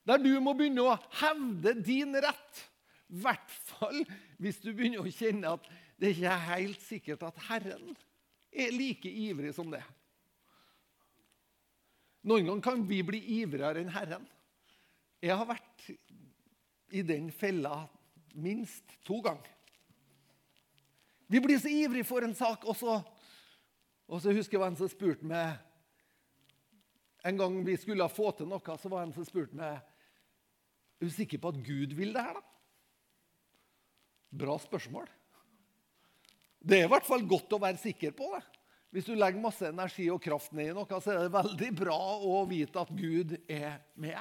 Der 0.06 0.22
du 0.22 0.30
må 0.40 0.54
begynne 0.54 0.84
å 0.86 0.96
hevde 1.20 1.74
din 1.82 2.14
rett. 2.22 2.62
I 3.10 3.20
hvert 3.22 3.52
fall 3.68 4.00
hvis 4.42 4.58
du 4.62 4.70
begynner 4.72 5.02
å 5.02 5.12
kjenne 5.12 5.56
at 5.58 5.66
det 5.98 6.12
ikke 6.14 6.30
er 6.30 6.48
helt 6.50 6.82
sikkert 6.84 7.24
at 7.26 7.38
Herren 7.48 7.94
er 8.52 8.74
like 8.74 9.08
ivrig 9.08 9.52
som 9.56 9.70
det. 9.72 9.82
Noen 12.26 12.48
ganger 12.48 12.64
kan 12.64 12.82
vi 12.88 13.00
bli 13.06 13.20
ivrigere 13.40 13.82
enn 13.82 13.92
Herren. 13.94 14.24
Jeg 15.22 15.36
har 15.38 15.46
vært 15.48 15.86
i 16.94 17.02
den 17.06 17.30
fella 17.34 17.84
minst 18.34 18.96
to 19.06 19.20
ganger. 19.24 19.52
Vi 21.26 21.40
blir 21.42 21.58
så 21.58 21.70
ivrige 21.70 22.06
for 22.06 22.22
en 22.22 22.34
sak, 22.38 22.66
og 22.66 22.76
så, 22.78 23.00
og 24.06 24.20
så 24.22 24.34
husker 24.34 24.58
jeg 24.58 24.66
en 24.66 24.78
som 24.78 24.90
spurte 24.90 25.26
meg 25.26 25.62
En 27.26 27.34
gang 27.34 27.56
vi 27.66 27.74
skulle 27.74 28.06
få 28.06 28.30
til 28.38 28.46
noe, 28.46 28.74
så 28.78 28.86
var 28.86 29.00
det 29.02 29.08
en 29.08 29.14
som 29.16 29.24
spurte 29.26 29.56
meg 29.58 29.80
Er 30.96 31.08
du 31.08 31.12
sikker 31.12 31.40
på 31.42 31.52
at 31.52 31.62
Gud 31.64 31.92
vil 31.96 32.14
det 32.14 32.24
her, 32.24 32.38
da? 32.38 32.44
Bra 34.36 34.56
spørsmål. 34.60 35.08
Det 36.66 36.80
er 36.80 36.86
i 36.88 36.90
hvert 36.90 37.06
fall 37.06 37.24
godt 37.28 37.52
å 37.54 37.62
være 37.62 37.80
sikker 37.80 38.14
på 38.16 38.30
det. 38.34 38.42
Hvis 38.94 39.08
du 39.08 39.14
legger 39.14 39.42
masse 39.42 39.68
energi 39.68 40.06
og 40.12 40.22
kraft 40.24 40.54
ned 40.56 40.70
i 40.70 40.74
noe, 40.76 41.00
så 41.02 41.12
er 41.12 41.26
det 41.26 41.34
veldig 41.34 41.70
bra 41.78 41.98
å 42.26 42.40
vite 42.48 42.80
at 42.80 42.92
Gud 42.96 43.36
er 43.44 43.78
med. 44.00 44.18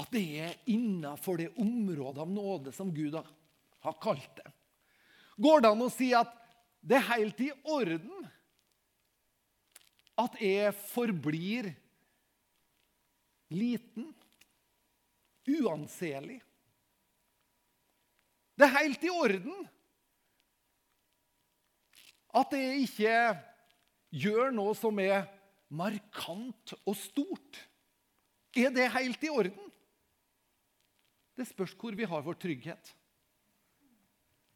At 0.00 0.10
det 0.12 0.24
er 0.42 0.56
innafor 0.72 1.38
det 1.40 1.50
området 1.60 2.24
av 2.24 2.32
nåde 2.32 2.72
som 2.74 2.90
Gud 2.94 3.16
har 3.16 3.96
kalt 4.02 4.32
det. 4.40 4.50
Går 5.40 5.62
det 5.62 5.72
an 5.72 5.84
å 5.86 5.92
si 5.92 6.10
at 6.16 6.32
det 6.80 6.98
er 6.98 7.08
helt 7.12 7.40
i 7.44 7.50
orden 7.68 8.26
at 10.20 10.36
jeg 10.40 10.72
forblir 10.90 11.70
liten, 13.52 14.10
uanselig? 15.48 16.40
Det 18.58 18.66
er 18.66 18.76
helt 18.76 19.04
i 19.04 19.12
orden 19.12 19.68
at 22.36 22.52
jeg 22.54 22.84
ikke 22.84 23.14
gjør 24.20 24.52
noe 24.54 24.74
som 24.78 24.98
er 25.02 25.24
markant 25.70 26.74
og 26.84 26.94
stort. 26.98 27.58
Er 28.54 28.70
det 28.74 28.90
helt 28.94 29.22
i 29.24 29.30
orden? 29.32 29.70
Det 31.38 31.46
spørs 31.48 31.74
hvor 31.78 31.96
vi 31.96 32.06
har 32.06 32.22
vår 32.26 32.36
trygghet. 32.42 32.92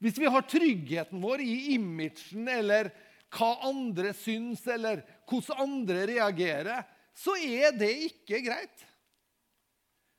Hvis 0.03 0.19
vi 0.21 0.29
har 0.29 0.45
tryggheten 0.45 1.23
vår 1.23 1.41
i 1.41 1.75
imagen 1.79 2.49
eller 2.51 2.91
hva 3.35 3.55
andre 3.67 4.13
syns, 4.15 4.63
eller 4.71 5.01
hvordan 5.27 5.63
andre 5.65 6.05
reagerer, 6.13 6.85
så 7.17 7.35
er 7.41 7.73
det 7.75 7.91
ikke 8.11 8.43
greit. 8.45 8.85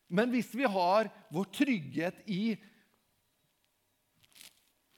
Men 0.07 0.31
hvis 0.33 0.51
vi 0.53 0.67
har 0.69 1.09
vår 1.33 1.47
trygghet 1.55 2.21
i 2.29 2.55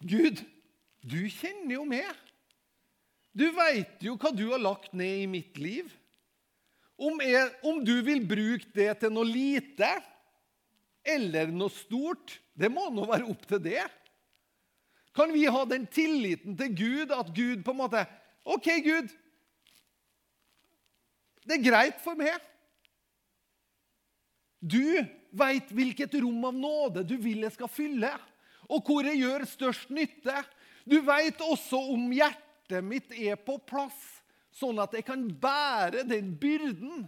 Gud, 0.04 0.44
du 1.02 1.22
kjenner 1.32 1.78
jo 1.78 1.86
meg. 1.88 2.10
Du 3.38 3.48
veit 3.54 4.02
jo 4.04 4.18
hva 4.20 4.34
du 4.34 4.48
har 4.52 4.62
lagt 4.62 4.94
ned 4.98 5.24
i 5.24 5.30
mitt 5.30 5.58
liv. 5.62 5.90
Om, 6.98 7.22
jeg, 7.22 7.50
om, 7.62 7.84
du 7.86 8.00
vil 8.06 8.24
bruke 8.26 8.72
det 8.74 8.90
til 9.02 9.14
noe 9.14 9.28
lite 9.30 9.90
eller 11.08 11.52
noe 11.54 11.72
stort, 11.72 12.40
det 12.58 12.72
må 12.74 12.88
nå 12.92 13.06
være 13.08 13.30
opp 13.30 13.46
til 13.48 13.62
det. 13.64 13.84
Kan 15.16 15.32
vi 15.34 15.46
ha 15.50 15.62
den 15.70 15.86
tilliten 15.90 16.58
til 16.58 16.74
Gud 16.78 17.14
at 17.14 17.30
Gud 17.34 17.62
på 17.66 17.74
en 17.74 17.80
måte 17.80 18.04
OK, 18.48 18.68
Gud. 18.86 19.14
Det 21.48 21.58
er 21.58 21.64
greit 21.64 22.02
for 22.04 22.18
meg. 22.20 22.36
Du 24.60 25.06
veit 25.38 25.72
hvilket 25.72 26.16
rom 26.22 26.46
av 26.50 26.56
nåde 26.56 27.04
du 27.08 27.16
vil 27.22 27.46
jeg 27.46 27.56
skal 27.56 27.72
fylle, 27.72 28.12
og 28.68 28.84
hvor 28.88 29.06
jeg 29.08 29.22
gjør 29.22 29.46
størst 29.48 29.92
nytte. 29.94 30.36
Du 30.88 31.00
veit 31.06 31.40
også 31.44 31.80
om 31.94 32.10
hjertet 32.16 32.84
mitt 32.84 33.14
er 33.16 33.38
på 33.40 33.58
plass, 33.64 33.98
sånn 34.52 34.80
at 34.82 34.96
jeg 34.98 35.06
kan 35.08 35.24
bære 35.28 36.04
den 36.08 36.34
byrden 36.40 37.06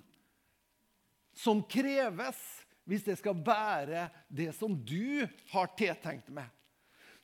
som 1.39 1.64
kreves 1.66 2.39
hvis 2.89 3.06
jeg 3.06 3.20
skal 3.20 3.38
bære 3.38 4.08
det 4.34 4.52
som 4.58 4.74
du 4.74 5.26
har 5.52 5.70
tiltenkt 5.78 6.30
meg. 6.34 6.47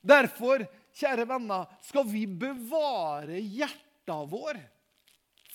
Derfor, 0.05 0.61
kjære 0.93 1.25
venner, 1.29 1.65
skal 1.81 2.05
vi 2.05 2.25
bevare 2.29 3.39
hjertet 3.41 4.29
vår 4.29 4.59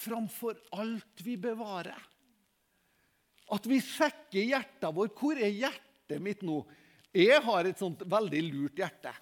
framfor 0.01 0.59
alt 0.81 1.23
vi 1.23 1.37
bevarer. 1.39 2.10
At 3.51 3.67
vi 3.67 3.81
sjekker 3.83 4.47
hjertet 4.47 4.95
vår. 4.95 5.11
Hvor 5.17 5.39
er 5.39 5.51
hjertet 5.51 6.23
mitt 6.23 6.45
nå? 6.47 6.63
Jeg 7.15 7.43
har 7.43 7.67
et 7.67 7.81
sånt 7.81 8.05
veldig 8.07 8.43
lurt 8.47 8.79
hjerte. 8.79 9.13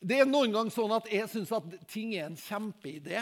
Det 0.00 0.20
er 0.20 0.28
noen 0.28 0.52
ganger 0.52 0.72
sånn 0.72 0.92
at 0.96 1.08
jeg 1.12 1.28
syns 1.28 1.52
at 1.52 1.74
ting 1.92 2.14
er 2.16 2.28
en 2.28 2.38
kjempeidé. 2.40 3.20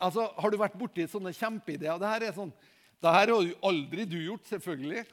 Altså, 0.00 0.26
Har 0.36 0.50
du 0.50 0.58
vært 0.60 0.78
borti 0.80 1.04
sånne 1.08 1.32
kjempeideer? 1.36 2.00
Det 2.00 2.08
her 2.08 2.26
er 2.28 2.36
sånn, 2.36 2.52
det 3.04 3.12
her 3.12 3.32
har 3.32 3.44
jo 3.44 3.58
aldri 3.68 4.06
du 4.08 4.16
gjort, 4.18 4.46
selvfølgelig. 4.48 5.04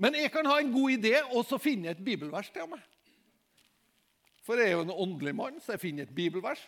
Men 0.00 0.16
jeg 0.16 0.32
kan 0.32 0.48
ha 0.48 0.58
en 0.60 0.72
god 0.72 0.96
idé, 0.96 1.14
og 1.32 1.44
så 1.48 1.60
finne 1.60 1.92
et 1.92 2.04
bibelvers 2.04 2.48
til 2.52 2.68
meg. 2.68 2.82
For 4.44 4.60
jeg 4.60 4.70
er 4.70 4.76
jo 4.76 4.84
en 4.86 4.94
åndelig 4.94 5.34
mann, 5.36 5.60
så 5.60 5.74
jeg 5.74 5.84
finner 5.84 6.06
et 6.06 6.16
bibelvers, 6.16 6.60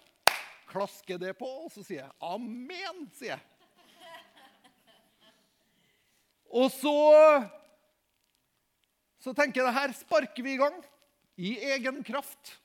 klasker 0.69 1.21
det 1.21 1.35
på, 1.39 1.49
og 1.65 1.71
så 1.73 1.85
sier 1.85 2.03
jeg 2.03 2.13
'amen'. 2.21 3.09
sier 3.15 3.37
jeg. 3.37 3.41
Og 6.49 6.71
så, 6.73 6.95
så 9.21 9.35
tenker 9.37 9.63
jeg 9.63 9.77
her 9.77 9.95
sparker 9.97 10.47
vi 10.47 10.55
i 10.57 10.61
gang 10.61 10.79
i 11.39 11.57
egen 11.75 12.01
kraft. 12.07 12.57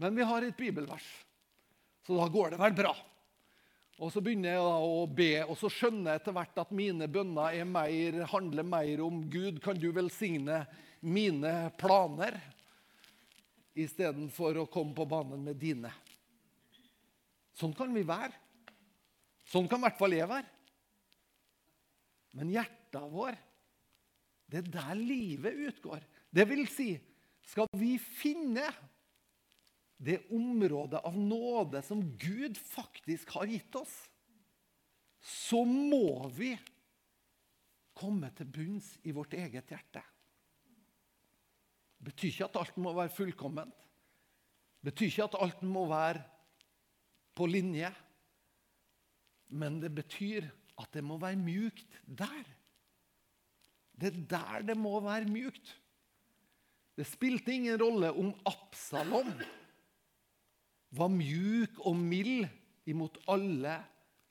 Men 0.00 0.16
vi 0.16 0.24
har 0.28 0.44
et 0.44 0.56
bibelvers, 0.56 1.04
så 2.04 2.16
da 2.18 2.26
går 2.28 2.52
det 2.52 2.60
vel 2.60 2.74
bra. 2.76 2.94
Og 3.96 4.10
Så 4.12 4.20
begynner 4.20 4.52
jeg 4.52 4.60
å 4.60 5.06
be, 5.08 5.30
og 5.46 5.56
så 5.56 5.70
skjønner 5.72 6.12
jeg 6.12 6.20
etter 6.20 6.34
hvert 6.36 6.58
at 6.60 6.72
mine 6.76 7.06
bønner 7.08 7.62
mer, 7.64 8.18
handler 8.28 8.66
mer 8.68 9.00
om 9.06 9.22
Gud, 9.32 9.62
kan 9.64 9.78
du 9.80 9.88
velsigne 9.88 10.66
mine 11.00 11.52
planer, 11.80 12.36
istedenfor 13.76 14.60
å 14.60 14.66
komme 14.72 14.92
på 14.96 15.08
banen 15.08 15.40
med 15.44 15.56
dine. 15.60 15.92
Sånn 17.56 17.72
kan 17.76 17.92
vi 17.92 18.04
være. 18.04 18.36
Sånn 19.48 19.68
kan 19.68 19.80
i 19.80 19.86
hvert 19.86 19.98
fall 20.00 20.16
jeg 20.16 20.28
være. 20.28 20.55
Men 22.36 22.52
hjertet 22.52 23.12
vår, 23.12 23.36
det 24.46 24.60
er 24.60 24.68
der 24.76 24.98
livet 24.98 25.62
utgår. 25.70 26.04
Det 26.30 26.44
vil 26.48 26.66
si, 26.70 26.90
skal 27.46 27.70
vi 27.78 27.96
finne 27.98 28.66
det 29.96 30.18
området 30.34 31.00
av 31.08 31.16
nåde 31.16 31.80
som 31.82 32.02
Gud 32.20 32.58
faktisk 32.60 33.32
har 33.38 33.48
gitt 33.48 33.78
oss, 33.80 33.94
så 35.26 35.64
må 35.64 36.28
vi 36.36 36.52
komme 37.96 38.28
til 38.36 38.50
bunns 38.52 38.92
i 39.08 39.14
vårt 39.16 39.34
eget 39.34 39.72
hjerte. 39.72 40.02
Det 41.96 42.12
betyr 42.12 42.28
ikke 42.28 42.48
at 42.50 42.58
alt 42.60 42.76
må 42.84 42.92
være 42.94 43.14
fullkomment. 43.16 43.86
Det 44.78 44.92
betyr 44.92 45.08
ikke 45.08 45.28
at 45.30 45.38
alt 45.46 45.64
må 45.64 45.86
være 45.90 46.20
på 47.34 47.48
linje. 47.48 47.88
Men 49.48 49.80
det 49.80 49.90
betyr 49.96 50.46
at 50.76 50.92
det 50.92 51.02
må 51.04 51.18
være 51.20 51.40
mjukt 51.40 51.98
der. 52.04 52.44
Det 53.96 54.12
er 54.12 54.22
der 54.30 54.66
det 54.72 54.76
må 54.78 54.98
være 55.00 55.28
mjukt. 55.30 55.74
Det 56.96 57.06
spilte 57.08 57.52
ingen 57.52 57.80
rolle 57.80 58.12
om 58.12 58.32
Absalom 58.48 59.32
var 60.96 61.12
mjuk 61.12 61.80
og 61.84 61.96
mild 61.98 62.46
imot 62.88 63.18
alle 63.28 63.76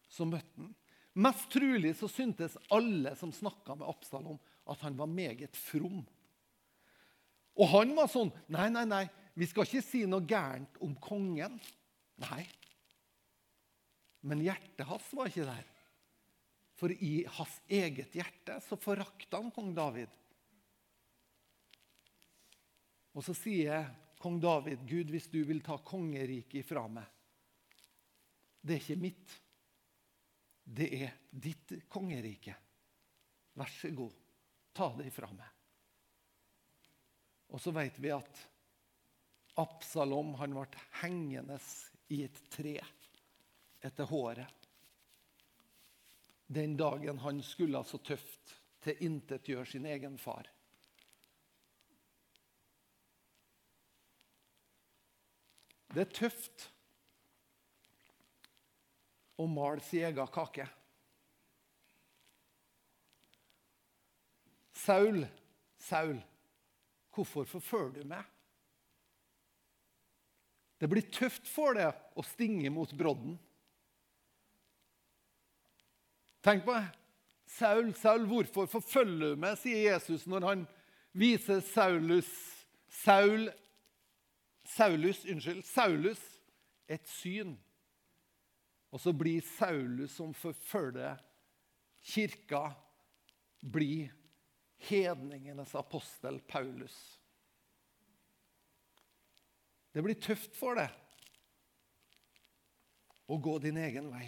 som 0.10 0.32
møtte 0.34 0.62
ham. 0.62 0.74
Mest 1.16 1.48
trolig 1.54 1.94
så 1.96 2.10
syntes 2.12 2.58
alle 2.76 3.14
som 3.16 3.32
snakka 3.32 3.78
med 3.78 3.88
Absalom, 3.88 4.40
at 4.68 4.82
han 4.84 4.98
var 4.98 5.08
meget 5.08 5.56
from. 5.56 6.02
Og 7.56 7.70
han 7.72 7.94
var 7.96 8.10
sånn 8.12 8.34
Nei, 8.52 8.68
nei, 8.74 8.84
nei, 8.90 9.06
vi 9.36 9.48
skal 9.48 9.68
ikke 9.68 9.84
si 9.86 10.04
noe 10.10 10.26
gærent 10.28 10.76
om 10.84 10.96
kongen. 11.00 11.56
Nei. 12.24 12.44
Men 14.26 14.44
hjertet 14.44 14.88
hans 14.90 15.08
var 15.16 15.30
ikke 15.30 15.48
der. 15.48 15.64
For 16.76 16.92
i 16.92 17.24
hans 17.38 17.60
eget 17.72 18.16
hjerte 18.18 18.60
så 18.64 18.78
forakta 18.80 19.40
han 19.40 19.52
kong 19.56 19.72
David. 19.76 20.12
Og 23.16 23.24
så 23.24 23.36
sier 23.38 23.88
kong 24.20 24.42
David, 24.44 24.84
'Gud, 24.84 25.12
hvis 25.14 25.30
du 25.32 25.40
vil 25.48 25.62
ta 25.64 25.78
kongeriket 25.80 26.66
ifra 26.66 26.88
meg' 26.92 27.12
Det 28.66 28.74
er 28.74 28.82
ikke 28.82 28.98
mitt. 28.98 29.34
Det 30.66 30.88
er 30.98 31.12
ditt 31.30 31.76
kongerike. 31.92 32.56
Vær 33.54 33.70
så 33.70 33.92
god, 33.94 34.16
ta 34.74 34.88
det 34.98 35.12
ifra 35.12 35.30
meg. 35.30 35.52
Og 37.54 37.62
så 37.62 37.72
vet 37.76 38.00
vi 38.02 38.10
at 38.10 38.42
Absalom 39.62 40.34
han 40.42 40.58
ble 40.58 40.82
hengende 41.04 41.60
i 42.12 42.24
et 42.26 42.40
tre 42.52 42.74
etter 43.86 44.10
håret. 44.10 44.65
Den 46.48 46.78
dagen 46.78 47.20
han 47.20 47.42
skulle 47.44 47.82
så 47.84 47.98
tøft 47.98 48.56
tilintetgjøre 48.86 49.66
sin 49.66 49.86
egen 49.90 50.18
far. 50.22 50.46
Det 55.96 56.04
er 56.04 56.12
tøft 56.12 56.68
å 59.40 59.48
male 59.48 59.82
sin 59.84 60.06
egen 60.06 60.32
kake. 60.36 60.68
Saul, 64.76 65.24
Saul, 65.82 66.20
hvorfor 67.16 67.48
forfølger 67.48 68.04
du 68.04 68.10
meg? 68.12 68.32
Det 70.78 70.90
blir 70.92 71.08
tøft 71.16 71.48
for 71.48 71.80
deg 71.80 71.96
å 72.20 72.26
stinge 72.28 72.70
mot 72.70 72.92
brodden. 72.94 73.40
Tenk 76.46 76.66
på 76.66 76.76
det. 76.78 76.86
Saul, 77.50 77.94
Saul, 77.98 78.26
hvorfor 78.30 78.68
forfølger 78.70 79.34
du 79.34 79.40
meg, 79.42 79.58
sier 79.58 79.94
Jesus 79.94 80.26
når 80.30 80.46
han 80.46 80.66
viser 81.18 81.62
Saulus 81.66 82.30
Saul 83.02 83.48
Saulus, 84.66 85.24
unnskyld, 85.30 85.64
Saulus 85.64 86.22
et 86.90 87.06
syn. 87.10 87.54
Og 88.92 89.02
så 89.02 89.14
blir 89.14 89.46
Saulus 89.46 90.16
som 90.18 90.34
forfølger 90.34 91.20
kirka, 92.06 92.72
blir 93.62 94.10
hedningenes 94.90 95.76
apostel 95.78 96.40
Paulus. 96.50 96.96
Det 99.94 100.04
blir 100.04 100.18
tøft 100.20 100.58
for 100.58 100.78
deg 100.78 100.92
å 103.32 103.38
gå 103.42 103.58
din 103.64 103.78
egen 103.82 104.10
vei. 104.14 104.28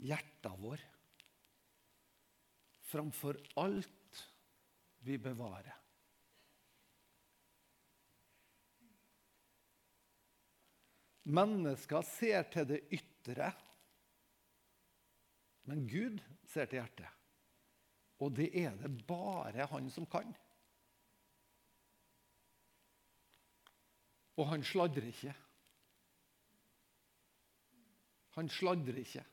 Hjertet 0.00 0.56
vår 0.60 0.82
framfor 2.90 3.38
alt 3.54 4.28
vi 4.98 5.18
bevarer. 5.18 5.76
Mennesker 11.30 12.02
ser 12.02 12.48
til 12.50 12.66
det 12.66 12.80
ytre, 12.96 13.52
men 15.70 15.84
Gud 15.86 16.18
ser 16.50 16.66
til 16.66 16.80
hjertet. 16.80 17.18
Og 18.20 18.34
det 18.36 18.50
er 18.58 18.74
det 18.80 18.90
bare 19.06 19.68
han 19.70 19.86
som 19.92 20.08
kan. 20.10 20.32
Og 24.40 24.48
han 24.50 24.64
sladrer 24.66 25.06
ikke. 25.12 25.36
Han 28.40 28.50
sladrer 28.50 28.98
ikke. 29.04 29.24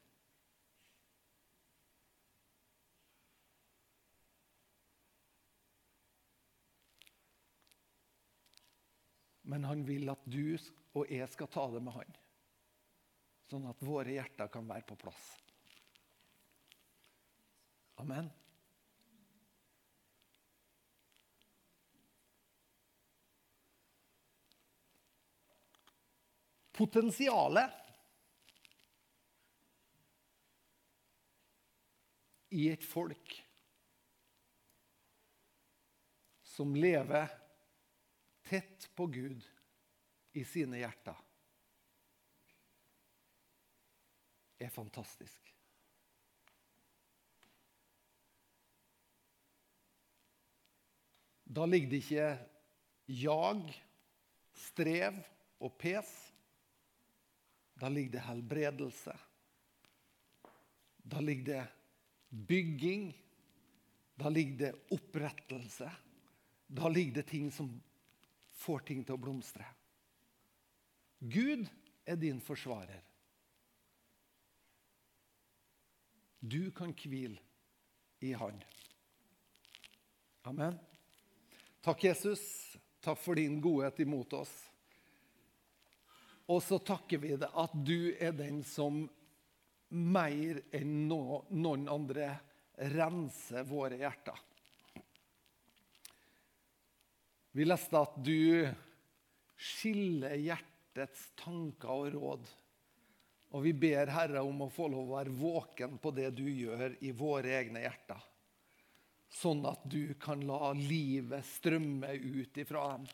Men 9.47 9.63
han 9.63 9.85
vil 9.87 10.09
at 10.11 10.23
du 10.27 10.57
og 10.97 11.11
jeg 11.11 11.27
skal 11.31 11.47
ta 11.51 11.67
det 11.71 11.79
med 11.83 11.95
han. 11.95 12.17
Sånn 13.47 13.67
at 13.69 13.83
våre 13.85 14.11
hjerter 14.11 14.49
kan 14.51 14.67
være 14.67 14.83
på 14.89 14.97
plass. 14.99 15.29
Amen. 18.03 18.27
Potensialet 26.77 27.73
i 32.53 32.67
et 32.69 32.83
folk 32.85 33.33
som 36.45 36.75
lever 36.77 37.31
tett 38.47 38.89
på 38.95 39.07
Gud 39.11 39.43
i 40.37 40.43
sine 40.47 40.79
hjerter, 40.79 41.19
er 44.57 44.73
fantastisk. 44.73 45.53
Da 51.47 51.65
ligger 51.65 51.89
det 51.89 51.99
ikke 52.03 52.31
jag, 53.07 53.61
strev 54.57 55.21
og 55.63 55.77
pes. 55.79 56.09
Da 57.77 57.89
ligger 57.93 58.17
det 58.17 58.25
helbredelse. 58.25 59.13
Da 60.97 61.21
ligger 61.23 61.45
det 61.53 61.65
bygging. 62.49 63.11
Da 64.17 64.29
ligger 64.33 64.57
det 64.57 64.73
opprettelse. 64.97 65.91
Da 66.67 66.89
ligger 66.89 67.21
det 67.21 67.27
ting 67.29 67.51
som 67.53 67.71
får 68.57 68.85
ting 68.87 69.03
til 69.05 69.17
å 69.17 69.21
blomstre. 69.21 69.65
Gud 71.19 71.67
er 72.05 72.17
din 72.19 72.39
forsvarer. 72.43 73.03
Du 76.39 76.69
kan 76.71 76.93
hvile 76.93 77.41
i 78.23 78.33
Han. 78.37 78.59
Amen. 80.47 80.77
Takk, 81.81 82.03
Jesus. 82.03 82.41
Takk 83.03 83.19
for 83.19 83.35
din 83.35 83.59
godhet 83.61 83.99
imot 83.99 84.33
oss. 84.37 84.53
Og 86.47 86.61
så 86.63 86.79
takker 86.79 87.19
vi 87.19 87.35
deg 87.35 87.51
at 87.51 87.73
du 87.75 88.13
er 88.15 88.35
den 88.35 88.61
som 88.63 89.03
mer 89.89 90.61
enn 90.75 91.07
noen 91.09 91.87
andre 91.91 92.29
renser 92.93 93.67
våre 93.67 93.99
hjerter. 93.99 94.37
Vi 97.51 97.65
leste 97.65 97.99
at 97.99 98.15
du 98.23 98.67
skiller 99.57 100.35
hjertets 100.37 101.29
tanker 101.39 101.93
og 101.93 102.13
råd. 102.15 102.49
Og 103.55 103.63
vi 103.63 103.73
ber 103.73 104.11
Herre 104.11 104.43
om 104.43 104.65
å 104.65 104.71
få 104.71 104.89
lov 104.91 105.07
å 105.07 105.17
være 105.17 105.35
våken 105.35 105.95
på 106.03 106.11
det 106.15 106.29
du 106.35 106.45
gjør 106.49 106.97
i 106.99 107.13
våre 107.15 107.55
egne 107.61 107.85
hjerter. 107.85 108.19
Sånn 109.31 109.63
at 109.67 109.83
du 109.87 110.13
kan 110.19 110.43
la 110.47 110.71
livet 110.75 111.45
strømme 111.47 112.13
ut 112.15 112.57
ifra 112.59 112.83
dem. 112.93 113.07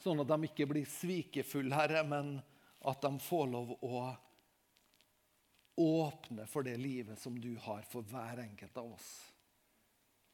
Sånn 0.00 0.22
at 0.22 0.30
de 0.30 0.48
ikke 0.48 0.68
blir 0.68 0.88
svikefulle, 0.88 1.76
Herre, 1.76 2.04
men 2.08 2.38
at 2.88 3.02
de 3.04 3.10
får 3.20 3.50
lov 3.52 3.74
å 3.84 4.04
åpne 5.80 6.46
for 6.48 6.64
det 6.64 6.76
livet 6.80 7.20
som 7.20 7.36
du 7.40 7.52
har 7.64 7.84
for 7.88 8.04
hver 8.08 8.40
enkelt 8.44 8.76
av 8.80 8.94
oss. 8.94 9.10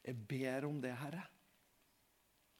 Jeg 0.06 0.22
ber 0.30 0.68
om 0.68 0.78
det, 0.82 0.94
Herre. 0.94 1.24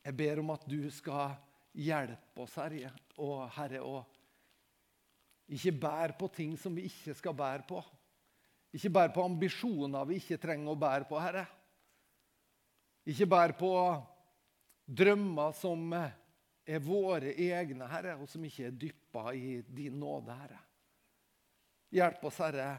Jeg 0.06 0.14
ber 0.14 0.38
om 0.38 0.52
at 0.54 0.64
du 0.70 0.78
skal 0.94 1.34
hjelpe 1.74 2.44
oss, 2.44 2.54
Herre, 2.60 2.92
og 3.18 3.48
Herre, 3.56 3.80
å 3.82 4.04
ikke 5.50 5.72
bære 5.82 6.14
på 6.18 6.28
ting 6.34 6.52
som 6.58 6.74
vi 6.78 6.86
ikke 6.86 7.14
skal 7.18 7.34
bære 7.38 7.66
på. 7.66 7.80
Ikke 8.76 8.92
bære 8.94 9.14
på 9.14 9.24
ambisjoner 9.26 10.06
vi 10.06 10.20
ikke 10.20 10.38
trenger 10.42 10.72
å 10.72 10.78
bære 10.78 11.08
på, 11.10 11.18
Herre. 11.22 11.42
Ikke 13.06 13.28
bære 13.30 13.58
på 13.58 13.72
drømmer 14.86 15.54
som 15.58 15.94
er 15.96 16.82
våre 16.82 17.34
egne, 17.34 17.90
Herre, 17.90 18.16
og 18.18 18.30
som 18.30 18.46
ikke 18.46 18.68
er 18.68 18.78
dyppa 18.78 19.30
i 19.34 19.60
din 19.66 19.98
nåde, 20.02 20.38
Herre. 20.38 20.62
Hjelp 21.94 22.30
oss, 22.30 22.40
Herre, 22.42 22.70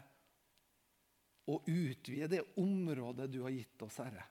å 1.47 1.59
utvide 1.63 2.28
det 2.32 2.43
området 2.59 3.30
du 3.32 3.41
har 3.45 3.55
gitt 3.55 3.84
oss, 3.88 3.99
Herre, 4.03 4.23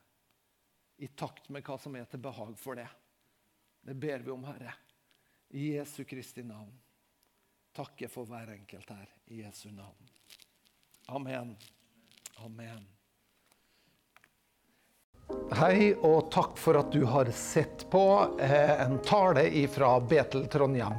i 0.96 1.08
takt 1.08 1.48
med 1.48 1.64
hva 1.66 1.76
som 1.80 1.96
er 1.96 2.08
til 2.10 2.22
behag 2.22 2.56
for 2.60 2.78
det. 2.78 2.88
Det 3.86 3.94
ber 3.94 4.24
vi 4.24 4.32
om, 4.32 4.44
Herre, 4.48 4.72
i 5.54 5.76
Jesu 5.76 6.04
Kristi 6.04 6.42
navn. 6.42 6.72
Takke 7.76 8.08
for 8.08 8.28
hver 8.28 8.54
enkelt 8.54 8.90
her, 8.90 9.08
i 9.26 9.42
Jesu 9.42 9.68
navn. 9.70 10.12
Amen. 11.12 11.56
Amen. 12.44 12.86
Hei, 15.58 15.92
og 16.06 16.30
takk 16.30 16.58
for 16.58 16.78
at 16.78 16.92
du 16.94 17.04
har 17.10 17.28
sett 17.34 17.84
på 17.90 18.02
eh, 18.40 18.72
en 18.82 18.98
tale 19.04 19.46
fra 19.68 19.96
Betel 20.00 20.46
Trondheim. 20.50 20.98